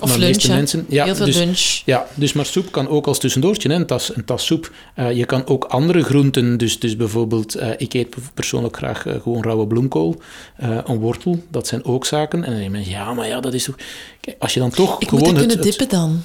Of 0.00 0.08
Maar 0.08 0.18
lunch, 0.18 0.48
mensen, 0.48 0.86
ja, 0.88 1.04
Heel 1.04 1.14
veel 1.14 1.26
dus, 1.26 1.36
lunch. 1.36 1.60
Ja, 1.84 2.06
dus 2.14 2.32
maar 2.32 2.46
soep 2.46 2.72
kan 2.72 2.88
ook 2.88 3.06
als 3.06 3.18
tussendoortje, 3.18 3.68
hè, 3.68 3.74
een, 3.74 3.86
tas, 3.86 4.16
een 4.16 4.24
tas 4.24 4.46
soep. 4.46 4.72
Eh, 4.94 5.12
je 5.12 5.24
kan 5.24 5.46
ook 5.46 5.64
andere 5.64 6.02
groenten, 6.02 6.58
dus, 6.58 6.78
dus 6.78 6.96
bijvoorbeeld, 6.96 7.54
eh, 7.54 7.68
ik 7.76 7.94
eet 7.94 8.16
persoonlijk 8.34 8.76
graag 8.76 9.02
gewoon 9.22 9.42
rauwe 9.42 9.66
bloemkool, 9.66 10.20
eh, 10.56 10.78
een 10.84 10.98
wortel, 10.98 11.42
dat 11.50 11.66
zijn 11.66 11.84
ook 11.84 12.06
zaken. 12.06 12.44
En 12.44 12.50
dan 12.60 12.72
denk 12.72 12.84
je, 12.84 12.90
ja, 12.90 13.12
maar 13.14 13.28
ja, 13.28 13.40
dat 13.40 13.54
is 13.54 13.64
toch... 13.64 13.76
Kijk, 14.20 14.36
als 14.38 14.54
je 14.54 14.60
dan 14.60 14.70
toch 14.70 15.00
Ik 15.00 15.08
gewoon 15.08 15.24
moet 15.24 15.32
het 15.36 15.40
het- 15.40 15.48
kunnen 15.50 15.66
het- 15.66 15.78
dippen 15.78 15.98
dan. 15.98 16.22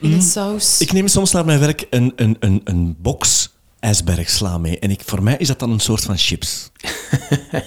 In 0.00 0.12
een 0.12 0.22
saus. 0.22 0.80
Ik 0.80 0.92
neem 0.92 1.08
soms 1.08 1.32
naar 1.32 1.44
mijn 1.44 1.60
werk 1.60 1.86
een, 1.90 2.12
een, 2.16 2.36
een, 2.40 2.60
een 2.64 2.96
box 3.02 3.50
ijsbergsla 3.80 4.58
mee. 4.58 4.78
En 4.78 4.90
ik, 4.90 5.00
voor 5.04 5.22
mij 5.22 5.36
is 5.38 5.46
dat 5.48 5.58
dan 5.58 5.70
een 5.70 5.80
soort 5.80 6.02
van 6.02 6.18
chips. 6.18 6.70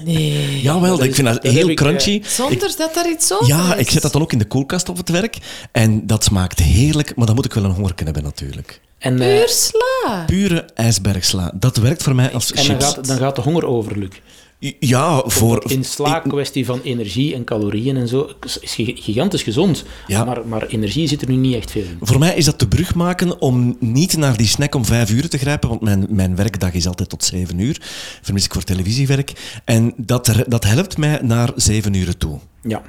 Nee. 0.05 0.62
Jawel, 0.62 0.98
dat 0.98 1.05
ik 1.05 1.15
vind 1.15 1.27
dat 1.27 1.43
dat 1.43 1.51
heel 1.51 1.70
ik, 1.70 1.79
eh, 1.79 1.86
crunchy. 1.86 2.22
Zonder 2.25 2.74
dat 2.77 2.93
daar 2.93 3.10
iets 3.10 3.34
over 3.34 3.48
Ja, 3.48 3.75
is. 3.75 3.82
ik 3.82 3.89
zet 3.91 4.01
dat 4.01 4.12
dan 4.13 4.22
ook 4.22 4.32
in 4.32 4.38
de 4.38 4.46
koelkast 4.46 4.89
op 4.89 4.98
het 4.98 5.10
werk. 5.10 5.38
En 5.72 6.08
dat 6.08 6.24
smaakt 6.24 6.60
heerlijk, 6.60 7.15
maar 7.15 7.25
dan 7.25 7.36
moet 7.36 7.46
ik 7.46 7.53
wel 7.53 7.63
een 7.63 7.72
hongerken 7.72 8.05
hebben 8.05 8.24
natuurlijk. 8.24 8.82
En, 8.98 9.22
eh, 9.22 9.27
Puur 9.27 9.50
sla. 9.50 10.24
Pure 10.25 10.65
ijsbergsla. 10.74 11.51
Dat 11.55 11.77
werkt 11.77 12.03
voor 12.03 12.15
mij 12.15 12.34
als 12.34 12.51
en 12.51 12.55
dan 12.55 12.65
chips. 12.65 12.86
gaat, 12.86 13.08
dan 13.08 13.17
gaat 13.17 13.36
de 13.36 13.41
honger 13.41 13.65
over, 13.65 13.98
Luc. 14.00 14.10
Ja, 14.79 15.24
voor... 15.25 15.63
In 15.67 15.86
sla 15.86 16.20
kwestie 16.20 16.65
van 16.65 16.82
energie 16.84 17.34
en 17.34 17.43
calorieën 17.43 17.98
en 17.98 18.08
zo 18.08 18.29
is 18.60 18.74
gigantisch 18.96 19.43
gezond. 19.43 19.84
Ja. 20.08 20.24
Maar, 20.24 20.48
maar 20.48 20.65
energie 20.65 21.08
zit 21.08 21.22
er 21.22 21.29
nu 21.29 21.36
niet 21.36 21.55
echt 21.55 21.72
veel 21.72 21.84
in. 21.84 21.98
Voor 22.01 22.20
mij 22.20 22.36
is 22.36 22.46
dat 22.46 22.60
de 22.60 22.67
brug 22.67 22.96
maken 22.96 23.41
om 23.41 23.75
niet 23.79 24.17
naar 24.17 24.38
die 24.38 24.48
snack 24.48 24.75
om 24.75 24.86
vijf 24.86 25.10
uur 25.10 25.29
te 25.29 25.38
grijpen, 25.38 25.70
want 25.70 25.82
mijn, 25.82 26.05
mijn 26.10 26.36
werkdag 26.36 26.74
is 26.74 26.88
altijd 26.88 27.10
tot 27.10 27.24
zeven 27.24 27.60
uur. 27.60 27.82
Vermis 28.22 28.46
ik 28.46 28.53
voor 28.53 28.63
televisiewerk. 28.63 29.62
En 29.65 29.93
dat, 29.98 30.32
dat 30.48 30.63
helpt 30.63 30.98
mij 30.98 31.20
naar 31.22 31.51
zeven 31.55 31.93
uur 31.93 32.17
toe. 32.17 32.39
Ja. 32.62 32.82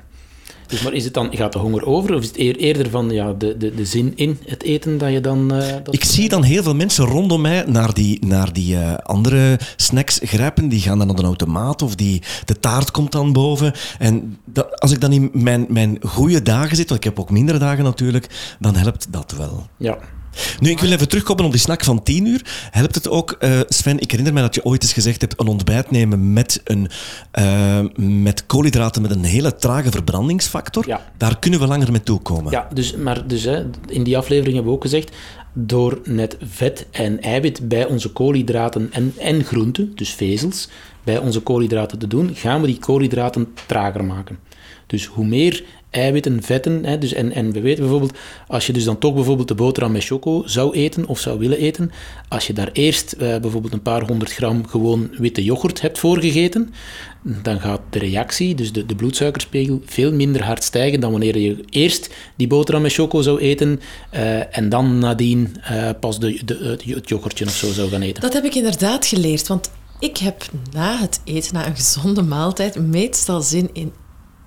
Dus 0.74 0.82
maar 0.82 0.92
is 0.92 1.04
het 1.04 1.14
dan, 1.14 1.36
gaat 1.36 1.52
de 1.52 1.58
honger 1.58 1.86
over? 1.86 2.14
Of 2.14 2.20
is 2.20 2.26
het 2.26 2.36
eerder 2.36 2.90
van 2.90 3.10
ja, 3.10 3.32
de, 3.32 3.56
de, 3.56 3.74
de 3.74 3.84
zin 3.84 4.12
in 4.14 4.38
het 4.46 4.62
eten 4.62 4.98
dat 4.98 5.12
je 5.12 5.20
dan... 5.20 5.54
Uh, 5.54 5.68
dat 5.84 5.94
ik 5.94 6.04
zie 6.04 6.28
dan 6.28 6.42
heel 6.42 6.62
veel 6.62 6.74
mensen 6.74 7.04
rondom 7.04 7.40
mij 7.40 7.64
naar 7.66 7.94
die, 7.94 8.26
naar 8.26 8.52
die 8.52 8.74
uh, 8.74 8.94
andere 8.94 9.58
snacks 9.76 10.20
grijpen. 10.22 10.68
Die 10.68 10.80
gaan 10.80 10.98
dan 10.98 11.06
naar 11.06 11.16
de 11.16 11.22
automaat 11.22 11.82
of 11.82 11.94
die, 11.94 12.22
de 12.44 12.60
taart 12.60 12.90
komt 12.90 13.12
dan 13.12 13.32
boven. 13.32 13.72
En 13.98 14.38
dat, 14.44 14.80
als 14.80 14.92
ik 14.92 15.00
dan 15.00 15.12
in 15.12 15.30
mijn, 15.32 15.66
mijn 15.68 15.98
goede 16.02 16.42
dagen 16.42 16.76
zit, 16.76 16.88
want 16.88 17.04
ik 17.04 17.10
heb 17.10 17.20
ook 17.20 17.30
mindere 17.30 17.58
dagen 17.58 17.84
natuurlijk, 17.84 18.56
dan 18.58 18.76
helpt 18.76 19.12
dat 19.12 19.34
wel. 19.36 19.66
Ja, 19.76 19.98
nu, 20.60 20.70
ik 20.70 20.78
wil 20.78 20.92
even 20.92 21.08
terugkomen 21.08 21.44
op 21.44 21.50
die 21.50 21.60
snack 21.60 21.84
van 21.84 22.02
10 22.02 22.26
uur. 22.26 22.68
Helpt 22.70 22.94
het 22.94 23.08
ook, 23.08 23.36
uh, 23.40 23.60
Sven, 23.68 23.98
ik 23.98 24.10
herinner 24.10 24.34
me 24.34 24.40
dat 24.40 24.54
je 24.54 24.64
ooit 24.64 24.82
eens 24.82 24.92
gezegd 24.92 25.20
hebt, 25.20 25.40
een 25.40 25.46
ontbijt 25.46 25.90
nemen 25.90 26.32
met, 26.32 26.60
een, 26.64 26.88
uh, 27.38 27.80
met 27.96 28.46
koolhydraten 28.46 29.02
met 29.02 29.10
een 29.10 29.24
hele 29.24 29.56
trage 29.56 29.90
verbrandingsfactor. 29.90 30.86
Ja. 30.86 31.12
Daar 31.16 31.38
kunnen 31.38 31.60
we 31.60 31.66
langer 31.66 31.90
mee 31.90 32.02
toekomen. 32.02 32.52
Ja, 32.52 32.68
dus, 32.72 32.96
maar 32.96 33.26
dus, 33.26 33.44
hè, 33.44 33.64
in 33.86 34.02
die 34.02 34.16
aflevering 34.16 34.54
hebben 34.54 34.72
we 34.72 34.78
ook 34.78 34.84
gezegd, 34.84 35.10
door 35.52 36.00
net 36.04 36.36
vet 36.40 36.86
en 36.90 37.22
eiwit 37.22 37.68
bij 37.68 37.86
onze 37.86 38.12
koolhydraten 38.12 38.88
en, 38.92 39.14
en 39.18 39.44
groenten, 39.44 39.92
dus 39.94 40.10
vezels, 40.10 40.68
bij 41.04 41.18
onze 41.18 41.40
koolhydraten 41.40 41.98
te 41.98 42.06
doen, 42.06 42.34
gaan 42.34 42.60
we 42.60 42.66
die 42.66 42.78
koolhydraten 42.78 43.54
trager 43.66 44.04
maken. 44.04 44.38
Dus 44.86 45.06
hoe 45.06 45.26
meer 45.26 45.64
eiwitten, 45.94 46.42
vetten. 46.42 46.84
Hè, 46.84 46.98
dus 46.98 47.12
en, 47.12 47.32
en 47.32 47.52
we 47.52 47.60
weten 47.60 47.82
bijvoorbeeld, 47.82 48.18
als 48.46 48.66
je 48.66 48.72
dus 48.72 48.84
dan 48.84 48.98
toch 48.98 49.14
bijvoorbeeld 49.14 49.48
de 49.48 49.54
boterham 49.54 49.92
met 49.92 50.04
choco 50.04 50.42
zou 50.46 50.74
eten 50.74 51.06
of 51.06 51.18
zou 51.18 51.38
willen 51.38 51.58
eten, 51.58 51.90
als 52.28 52.46
je 52.46 52.52
daar 52.52 52.70
eerst 52.72 53.12
eh, 53.12 53.38
bijvoorbeeld 53.38 53.72
een 53.72 53.82
paar 53.82 54.06
honderd 54.06 54.32
gram 54.32 54.66
gewoon 54.66 55.10
witte 55.18 55.44
yoghurt 55.44 55.80
hebt 55.80 55.98
voorgegeten, 55.98 56.74
dan 57.22 57.60
gaat 57.60 57.80
de 57.90 57.98
reactie, 57.98 58.54
dus 58.54 58.72
de, 58.72 58.86
de 58.86 58.94
bloedsuikerspiegel, 58.94 59.82
veel 59.84 60.12
minder 60.12 60.42
hard 60.44 60.64
stijgen 60.64 61.00
dan 61.00 61.10
wanneer 61.10 61.38
je 61.38 61.64
eerst 61.68 62.10
die 62.36 62.46
boterham 62.46 62.82
met 62.82 62.92
choco 62.92 63.22
zou 63.22 63.40
eten 63.40 63.80
uh, 64.14 64.56
en 64.56 64.68
dan 64.68 64.98
nadien 64.98 65.56
uh, 65.70 65.90
pas 66.00 66.18
de, 66.18 66.40
de, 66.44 66.78
het 66.86 67.08
yoghurtje 67.08 67.44
of 67.44 67.54
zo 67.54 67.72
zou 67.72 67.88
gaan 67.88 68.02
eten. 68.02 68.22
Dat 68.22 68.32
heb 68.32 68.44
ik 68.44 68.54
inderdaad 68.54 69.06
geleerd, 69.06 69.46
want 69.46 69.70
ik 69.98 70.16
heb 70.16 70.44
na 70.72 70.98
het 70.98 71.20
eten, 71.24 71.54
na 71.54 71.66
een 71.66 71.76
gezonde 71.76 72.22
maaltijd, 72.22 72.78
meestal 72.78 73.40
zin 73.40 73.70
in 73.72 73.92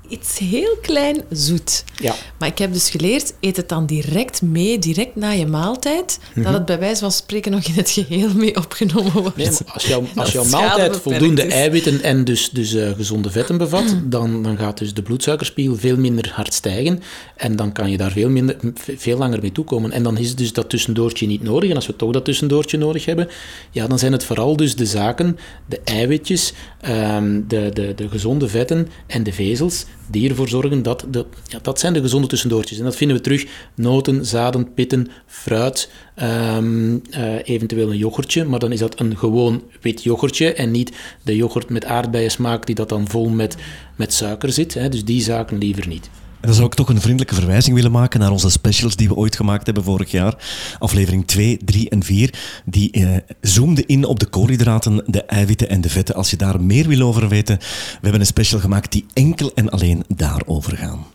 iets 0.10 0.38
heel 0.38 0.78
klein 0.82 1.22
zoet. 1.30 1.84
Ja. 2.02 2.16
Maar 2.40 2.48
ik 2.48 2.58
heb 2.58 2.74
dus 2.74 2.90
geleerd, 2.90 3.34
eet 3.40 3.58
het 3.58 3.70
dan 3.70 3.86
direct 3.86 4.42
mee, 4.42 4.80
direct 4.80 5.16
na 5.16 5.30
je 5.30 5.46
maaltijd, 5.46 6.20
dat 6.36 6.54
het 6.54 6.66
bij 6.66 6.80
wijze 6.80 7.00
van 7.00 7.12
spreken 7.12 7.52
nog 7.52 7.64
in 7.64 7.74
het 7.74 7.90
geheel 7.90 8.30
mee 8.36 8.56
opgenomen 8.56 9.12
wordt. 9.12 9.36
Nee, 9.38 9.48
als, 9.74 9.86
jouw, 9.86 10.04
als 10.16 10.32
jouw 10.32 10.46
maaltijd 10.46 10.98
voldoende 10.98 11.46
is. 11.46 11.54
eiwitten 11.54 12.04
en 12.04 12.24
dus, 12.24 12.50
dus 12.50 12.74
uh, 12.74 12.92
gezonde 12.92 13.32
vetten 13.32 13.58
bevat, 13.58 13.96
dan, 14.04 14.44
dan 14.44 14.58
gaat 14.58 14.78
dus 14.78 14.94
de 14.94 15.02
bloedsuikerspiegel 15.02 15.76
veel 15.76 15.98
minder 15.98 16.32
hard 16.34 16.54
stijgen 16.54 17.02
en 17.36 17.56
dan 17.56 17.72
kan 17.72 17.90
je 17.90 17.98
daar 17.98 18.12
veel, 18.12 18.30
minder, 18.30 18.56
veel 18.76 19.18
langer 19.18 19.42
mee 19.42 19.52
toekomen. 19.52 19.92
En 19.92 20.04
dan 20.04 20.18
is 20.18 20.36
dus 20.36 20.54
dat 20.54 20.70
tussendoortje 20.70 21.28
niet 21.28 21.44
nodig. 21.44 21.70
En 21.70 21.76
als 21.76 21.88
we 21.88 21.96
toch 21.96 22.12
dat 22.12 22.26
tussendoortje 22.26 22.78
nodig 22.78 23.06
hebben, 23.06 23.28
ja, 23.72 23.88
dan 23.88 24.00
zijn 24.00 24.12
het 24.12 24.24
vooral 24.24 24.56
dus 24.56 24.76
de 24.76 24.86
zaken, 24.86 25.38
de 25.66 25.80
eiwitjes, 25.84 26.54
um, 26.90 27.46
de, 27.48 27.70
de, 27.74 27.94
de 27.96 28.10
gezonde 28.10 28.48
vetten 28.48 28.88
en 29.08 29.24
de 29.24 29.34
vezels, 29.34 29.86
die 30.10 30.30
ervoor 30.30 30.50
zorgen 30.50 30.84
dat, 30.84 31.06
de, 31.10 31.26
ja, 31.48 31.60
dat 31.62 31.80
zijn 31.80 31.94
de 31.94 32.02
gezonde 32.02 32.28
tussendoortjes. 32.28 32.78
En 32.78 32.84
dat 32.84 32.96
vinden 32.96 33.18
we 33.18 33.24
terug, 33.24 33.46
noten, 33.76 34.26
zaden, 34.26 34.74
pitten, 34.74 35.08
fruit, 35.26 35.92
um, 36.22 37.02
uh, 37.12 37.36
eventueel 37.44 37.92
een 37.92 37.98
yoghurtje, 37.98 38.44
maar 38.46 38.60
dan 38.60 38.72
is 38.72 38.80
dat 38.80 39.00
een 39.00 39.18
gewoon 39.18 39.64
wit 39.82 40.04
yoghurtje 40.04 40.54
en 40.54 40.72
niet 40.72 40.92
de 41.24 41.36
yoghurt 41.36 41.70
met 41.70 41.86
aardbeien 41.86 42.32
smaak 42.32 42.66
die 42.66 42.76
dat 42.76 42.90
dan 42.90 43.08
vol 43.08 43.30
met, 43.30 43.56
met 43.96 44.14
suiker 44.14 44.52
zit. 44.52 44.74
Hè. 44.74 44.90
Dus 44.90 45.06
die 45.06 45.22
zaken 45.22 45.58
liever 45.58 45.88
niet. 45.88 46.10
En 46.40 46.48
dan 46.48 46.54
zou 46.54 46.68
ik 46.68 46.74
toch 46.74 46.90
een 46.90 47.02
vriendelijke 47.02 47.36
verwijzing 47.36 47.76
willen 47.76 47.92
maken 47.92 48.20
naar 48.20 48.32
onze 48.32 48.50
specials 48.50 48.96
die 48.96 49.08
we 49.08 49.16
ooit 49.16 49.36
gemaakt 49.36 49.66
hebben 49.66 49.84
vorig 49.84 50.12
jaar. 50.12 50.36
Aflevering 50.80 51.28
2, 51.28 51.58
3 51.66 51.90
en 51.90 52.04
4. 52.04 52.34
Die 52.66 52.92
eh, 52.92 53.16
zoomden 53.42 53.86
in 53.86 54.06
op 54.06 54.20
de 54.20 54.26
koolhydraten, 54.26 55.04
de 55.06 55.24
eiwitten 55.24 55.70
en 55.70 55.82
de 55.82 55.90
vetten. 55.90 56.16
Als 56.16 56.30
je 56.30 56.38
daar 56.38 56.62
meer 56.62 56.88
wil 56.88 57.02
over 57.02 57.28
weten, 57.28 57.58
we 57.58 57.98
hebben 58.02 58.20
een 58.20 58.26
special 58.26 58.60
gemaakt 58.60 58.92
die 58.92 59.06
enkel 59.14 59.52
en 59.56 59.70
alleen 59.70 60.04
daarover 60.16 60.78
gaan. 60.78 61.06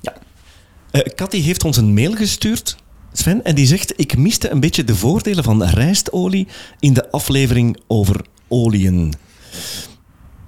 Ja. 0.00 0.14
Uh, 0.92 1.00
Cathy 1.02 1.40
heeft 1.40 1.64
ons 1.64 1.76
een 1.76 1.94
mail 1.94 2.14
gestuurd. 2.14 2.76
Sven, 3.12 3.44
en 3.44 3.54
die 3.54 3.66
zegt: 3.66 3.92
Ik 3.96 4.16
miste 4.16 4.50
een 4.50 4.60
beetje 4.60 4.84
de 4.84 4.96
voordelen 4.96 5.44
van 5.44 5.64
rijstolie 5.64 6.48
in 6.80 6.92
de 6.92 7.10
aflevering 7.10 7.80
over 7.86 8.24
oliën 8.48 9.14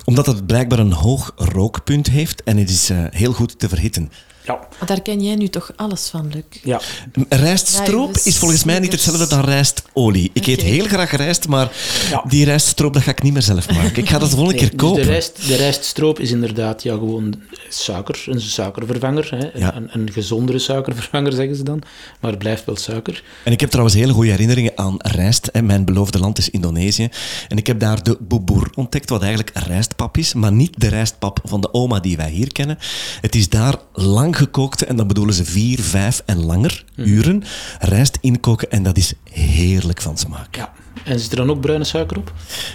omdat 0.05 0.27
het 0.27 0.47
blijkbaar 0.47 0.79
een 0.79 0.93
hoog 0.93 1.33
rookpunt 1.37 2.07
heeft 2.07 2.43
en 2.43 2.57
het 2.57 2.71
is 2.71 2.91
uh, 2.91 3.05
heel 3.11 3.33
goed 3.33 3.59
te 3.59 3.69
verhitten. 3.69 4.11
Ja. 4.45 4.59
Maar 4.79 4.89
daar 4.89 5.03
ken 5.03 5.23
jij 5.23 5.35
nu 5.35 5.49
toch 5.49 5.71
alles 5.77 6.09
van, 6.09 6.31
Luc? 6.33 6.43
Ja. 6.63 6.81
Rijststroop 7.29 8.15
Ja, 8.15 8.21
is 8.25 8.39
volgens 8.39 8.65
mij 8.65 8.79
niet 8.79 8.93
hetzelfde 8.93 9.27
dan 9.27 9.41
rijstolie. 9.45 10.31
Ik 10.33 10.47
eet 10.47 10.63
heel 10.63 10.85
graag 10.87 11.11
rijst, 11.17 11.49
maar 11.49 11.73
Ja. 12.11 12.25
die 12.29 12.45
rijststroop 12.45 12.93
dat 12.93 13.03
ga 13.03 13.11
ik 13.11 13.23
niet 13.23 13.33
meer 13.33 13.43
zelf 13.43 13.71
maken. 13.71 13.97
Ik 13.97 14.09
ga 14.09 14.19
dat 14.19 14.31
de 14.31 14.37
volgende 14.37 14.61
Nee, 14.61 14.69
keer 14.69 14.79
dus 14.79 14.89
kopen. 14.89 15.03
de, 15.03 15.09
rijst, 15.11 15.47
de 15.47 15.57
rijststroop 15.57 16.19
is 16.21 16.31
inderdaad 16.31 16.83
ja, 16.83 16.93
gewoon 16.93 17.35
suiker, 17.69 18.25
een 18.27 18.41
suikervervanger. 18.41 19.29
Hè. 19.31 19.59
Ja. 19.59 19.75
Een, 19.77 19.89
een 19.93 20.13
gezondere 20.13 20.59
suikervervanger, 20.59 21.33
zeggen 21.33 21.57
ze 21.57 21.63
dan. 21.63 21.83
Maar 22.21 22.31
het 22.31 22.39
blijft 22.39 22.65
wel 22.65 22.77
suiker. 22.77 23.23
En 23.45 23.53
ik 23.53 23.61
heb 23.61 23.69
trouwens 23.71 23.97
hele 23.97 24.13
goede 24.13 24.31
herinneringen 24.31 24.73
aan 24.75 24.95
rijst. 24.99 25.49
Hè. 25.53 25.63
Mijn 25.63 25.85
beloofde 25.85 26.19
land 26.19 26.39
is 26.39 26.51
Indonesië. 26.51 27.09
En 27.49 27.57
ik 27.57 27.67
heb 27.67 27.81
daar 27.81 28.03
de 28.03 28.17
boeboer 28.21 28.71
ontdekt, 28.75 29.11
wat 29.11 29.21
eigenlijk 29.23 29.51
rijstpap 29.67 30.17
is. 30.17 30.35
Maar 30.35 30.53
niet 30.53 30.81
de 30.81 30.89
rijstpap 30.89 31.41
van 31.45 31.61
de 31.61 31.73
oma 31.75 32.01
die 32.01 32.17
wij 32.17 32.31
hier 32.31 32.53
kennen. 32.53 32.79
Het 33.21 33.35
is 33.35 33.49
daar 33.49 33.75
lang 33.93 34.34
gekookt, 34.35 34.83
en 34.85 34.97
dan 34.97 35.07
bedoelen 35.07 35.35
ze 35.35 35.45
vier, 35.45 35.81
vijf 35.81 36.23
en 36.27 36.45
langer 36.45 36.85
Mhm. 36.97 37.09
uren 37.09 37.43
rijst 37.81 38.19
inkoken. 38.21 38.71
En 38.71 38.83
dat 38.83 38.97
is 38.97 39.13
heerlijk 39.31 40.01
van 40.01 40.17
smaak. 40.19 40.57
Ja. 40.57 40.73
En 41.05 41.21
zit 41.21 41.31
er 41.31 41.37
dan 41.37 41.51
ook 41.51 41.61
bruine 41.61 41.85
suiker 41.85 42.17
op? 42.19 42.33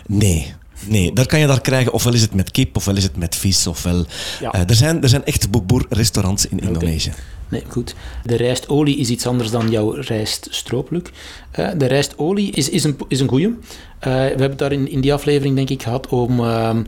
Nee. 0.07 0.53
Nee, 0.87 1.13
daar 1.13 1.25
kan 1.25 1.39
je 1.39 1.47
daar 1.47 1.61
krijgen. 1.61 1.93
Ofwel 1.93 2.13
is 2.13 2.21
het 2.21 2.33
met 2.33 2.51
kip, 2.51 2.75
ofwel 2.75 2.95
is 2.95 3.03
het 3.03 3.17
met 3.17 3.35
vis. 3.35 3.67
Ofwel, 3.67 4.05
Ja. 4.39 4.51
Eh, 4.51 4.61
er, 4.69 4.75
zijn, 4.75 5.01
er 5.03 5.09
zijn 5.09 5.25
echt 5.25 5.51
boeboer-restaurants 5.51 6.45
in 6.47 6.59
Indonesië. 6.59 7.11
Nee, 7.49 7.63
goed. 7.67 7.95
De 8.23 8.35
rijstolie 8.35 8.97
is 8.97 9.09
iets 9.09 9.27
anders 9.27 9.49
dan 9.51 9.69
jouw 9.69 9.91
rijststroop, 9.91 10.91
Luc. 10.91 11.01
Eh, 11.51 11.69
de 11.77 11.85
rijstolie 11.85 12.51
is, 12.51 12.69
is, 12.69 12.83
een, 12.83 12.97
is 13.07 13.19
een 13.19 13.27
goeie. 13.27 13.47
Eh, 13.47 13.55
we 13.99 14.09
hebben 14.11 14.49
het 14.49 14.57
daar 14.57 14.71
in, 14.71 14.89
in 14.89 15.01
die 15.01 15.13
aflevering, 15.13 15.55
denk 15.55 15.69
ik, 15.69 15.83
gehad 15.83 16.07
om 16.07 16.39
ehm, 16.39 16.83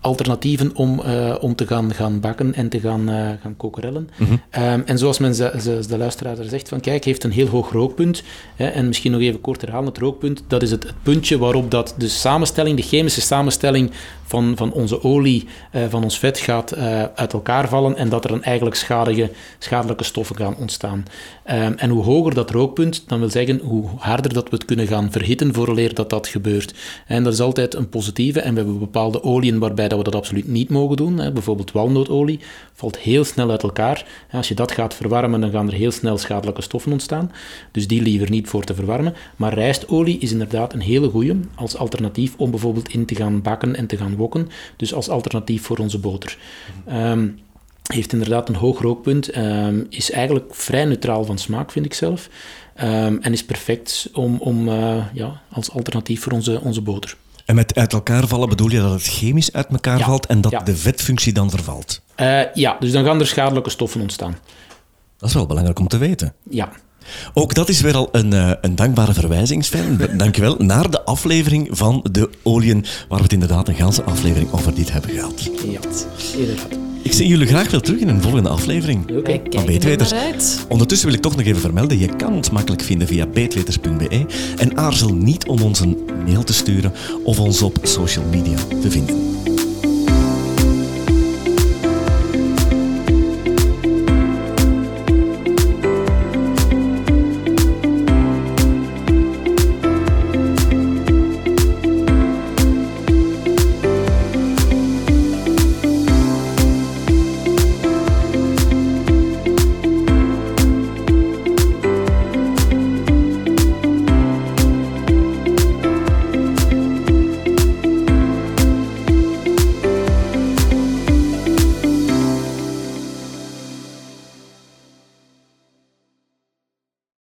alternatieven 0.00 0.70
om, 0.76 1.00
eh, 1.00 1.34
om 1.40 1.54
te 1.54 1.66
gaan, 1.66 1.94
gaan 1.94 2.20
bakken 2.20 2.54
en 2.54 2.68
te 2.68 2.80
gaan, 2.80 3.08
eh, 3.08 3.30
gaan 3.42 3.56
kokerellen. 3.56 4.08
Ehm, 4.50 4.80
en 4.84 4.98
zoals 4.98 5.18
men 5.18 5.34
ze, 5.34 5.52
ze- 5.60 5.84
de 5.88 5.98
luisteraar 5.98 6.38
er 6.38 6.48
zegt, 6.48 6.68
van 6.68 6.80
kijk, 6.80 7.04
heeft 7.04 7.24
een 7.24 7.32
heel 7.32 7.46
hoog 7.46 7.72
rookpunt. 7.72 8.22
Hè, 8.56 8.66
en 8.66 8.86
misschien 8.86 9.12
nog 9.12 9.20
even 9.20 9.40
kort 9.40 9.60
herhalen, 9.60 9.88
het 9.88 9.98
rookpunt, 9.98 10.42
dat 10.46 10.62
is 10.62 10.70
het, 10.70 10.82
het 10.82 11.02
puntje 11.02 11.38
waarop 11.38 11.70
dat 11.70 11.94
de 11.98 12.08
samenstelling, 12.08 12.76
de 12.76 12.82
chemische 12.82 13.20
samenstelling 13.20 13.90
van, 14.24 14.52
van 14.56 14.72
onze 14.72 15.02
olie, 15.02 15.46
eh, 15.72 15.82
van 15.88 16.02
ons 16.02 16.18
vet 16.18 16.38
gaat 16.38 16.76
uit 17.14 17.32
elkaar 17.32 17.68
vallen 17.68 17.96
en 17.96 18.08
dat 18.08 18.24
er 18.24 18.30
dan 18.30 18.42
eigenlijk 18.42 18.76
schadelijke, 18.76 19.30
schadelijke 19.58 20.04
stoffen 20.04 20.36
gaan 20.36 20.56
ontstaan. 20.56 21.04
Ehm, 21.44 21.72
en 21.76 21.90
hoe 21.90 22.02
hoger 22.04 22.34
dat 22.34 22.50
rookpunt, 22.50 23.04
dan 23.06 23.18
wil 23.18 23.30
zeggen 23.30 23.60
hoe 23.64 23.84
harder 23.96 24.32
dat 24.32 24.48
we 24.50 24.56
het 24.56 24.64
kunnen 24.64 24.86
gaan 24.86 25.10
verhitten 25.12 25.54
vooraleer 25.54 25.94
dat 25.94 26.10
dat 26.10 26.26
gebeurt. 26.26 26.74
En 27.06 27.24
dat 27.24 27.32
is 27.32 27.40
altijd 27.40 27.74
een 27.74 27.88
positieve 27.88 28.40
en 28.40 28.54
we 28.54 28.60
hebben 28.60 28.78
bepaalde 28.78 29.22
oliën 29.22 29.58
waarbij 29.58 29.87
dat 29.88 29.98
we 29.98 30.04
dat 30.04 30.14
absoluut 30.14 30.48
niet 30.48 30.68
mogen 30.68 30.96
doen. 30.96 31.18
Hè. 31.18 31.32
Bijvoorbeeld 31.32 31.72
walnootolie 31.72 32.40
valt 32.74 32.98
heel 32.98 33.24
snel 33.24 33.50
uit 33.50 33.62
elkaar. 33.62 34.06
Als 34.32 34.48
je 34.48 34.54
dat 34.54 34.72
gaat 34.72 34.94
verwarmen, 34.94 35.40
dan 35.40 35.50
gaan 35.50 35.66
er 35.66 35.74
heel 35.74 35.90
snel 35.90 36.18
schadelijke 36.18 36.62
stoffen 36.62 36.92
ontstaan. 36.92 37.32
Dus 37.72 37.86
die 37.86 38.02
liever 38.02 38.30
niet 38.30 38.48
voor 38.48 38.64
te 38.64 38.74
verwarmen. 38.74 39.14
Maar 39.36 39.54
rijstolie 39.54 40.18
is 40.18 40.32
inderdaad 40.32 40.72
een 40.72 40.80
hele 40.80 41.08
goeie 41.08 41.40
als 41.54 41.76
alternatief 41.76 42.34
om 42.36 42.50
bijvoorbeeld 42.50 42.88
in 42.88 43.06
te 43.06 43.14
gaan 43.14 43.42
bakken 43.42 43.76
en 43.76 43.86
te 43.86 43.96
gaan 43.96 44.16
wokken. 44.16 44.48
Dus 44.76 44.94
als 44.94 45.08
alternatief 45.08 45.62
voor 45.62 45.78
onze 45.78 45.98
boter. 45.98 46.38
Ehm, 46.86 47.28
heeft 47.92 48.12
inderdaad 48.12 48.48
een 48.48 48.54
hoog 48.54 48.80
rookpunt, 48.80 49.28
ehm, 49.28 49.84
is 49.88 50.10
eigenlijk 50.10 50.54
vrij 50.54 50.84
neutraal 50.84 51.24
van 51.24 51.38
smaak, 51.38 51.70
vind 51.70 51.86
ik 51.86 51.94
zelf. 51.94 52.28
Ehm, 52.74 53.16
en 53.20 53.32
is 53.32 53.44
perfect 53.44 54.10
om, 54.12 54.36
om, 54.40 54.68
eh, 54.68 55.04
ja, 55.12 55.40
als 55.50 55.70
alternatief 55.70 56.22
voor 56.22 56.32
onze, 56.32 56.60
onze 56.60 56.80
boter. 56.80 57.16
En 57.48 57.54
met 57.54 57.74
uit 57.74 57.92
elkaar 57.92 58.26
vallen 58.26 58.48
bedoel 58.48 58.70
je 58.70 58.80
dat 58.80 58.90
het 58.92 59.02
chemisch 59.02 59.52
uit 59.52 59.66
elkaar 59.70 59.98
Ja. 59.98 60.04
valt 60.04 60.26
en 60.26 60.40
dat 60.40 60.52
Ja. 60.52 60.58
de 60.58 60.76
vetfunctie 60.76 61.32
dan 61.32 61.50
vervalt. 61.50 62.00
Eh, 62.14 62.54
ja, 62.54 62.76
dus 62.80 62.92
dan 62.92 63.04
gaan 63.04 63.20
er 63.20 63.26
schadelijke 63.26 63.70
stoffen 63.70 64.00
ontstaan. 64.00 64.36
Dat 65.18 65.28
is 65.28 65.34
wel 65.34 65.46
belangrijk 65.46 65.78
om 65.78 65.88
te 65.88 65.98
weten. 65.98 66.34
Ja. 66.50 66.68
Ook 67.34 67.54
dat 67.54 67.68
is 67.68 67.80
weer 67.80 67.94
al 67.96 68.08
een, 68.12 68.32
uh, 68.32 68.52
een 68.60 68.74
dankbare 68.74 69.12
verwijzing, 69.14 69.64
Sven. 69.64 69.98
Dankjewel. 70.18 70.54
Naar 70.58 70.90
de 70.90 71.04
aflevering 71.04 71.68
van 71.70 72.06
de 72.10 72.30
oliën, 72.42 72.84
waar 73.08 73.18
we 73.18 73.24
het 73.24 73.32
inderdaad 73.32 73.68
een 73.68 73.74
ganse 73.74 74.02
aflevering 74.02 74.52
over 74.52 74.74
dit 74.74 74.92
hebben 74.92 75.10
gehad. 75.10 75.42
Ja, 75.64 75.80
inderdaad. 76.38 76.87
Ik 77.02 77.12
zie 77.12 77.26
jullie 77.26 77.46
graag 77.46 77.68
veel 77.68 77.80
terug 77.80 78.00
in 78.00 78.08
een 78.08 78.22
volgende 78.22 78.48
aflevering 78.48 79.16
okay. 79.16 79.42
van 79.50 79.66
Beetweters. 79.66 80.12
Ondertussen 80.68 81.06
wil 81.06 81.16
ik 81.16 81.22
toch 81.22 81.36
nog 81.36 81.46
even 81.46 81.60
vermelden, 81.60 81.98
je 81.98 82.16
kan 82.16 82.32
ons 82.32 82.50
makkelijk 82.50 82.82
vinden 82.82 83.06
via 83.06 83.26
beetweters.be 83.26 84.26
en 84.56 84.76
aarzel 84.76 85.14
niet 85.14 85.46
om 85.46 85.62
ons 85.62 85.80
een 85.80 85.98
mail 86.26 86.44
te 86.44 86.52
sturen 86.52 86.92
of 87.24 87.40
ons 87.40 87.62
op 87.62 87.78
social 87.82 88.24
media 88.30 88.56
te 88.80 88.90
vinden. 88.90 89.37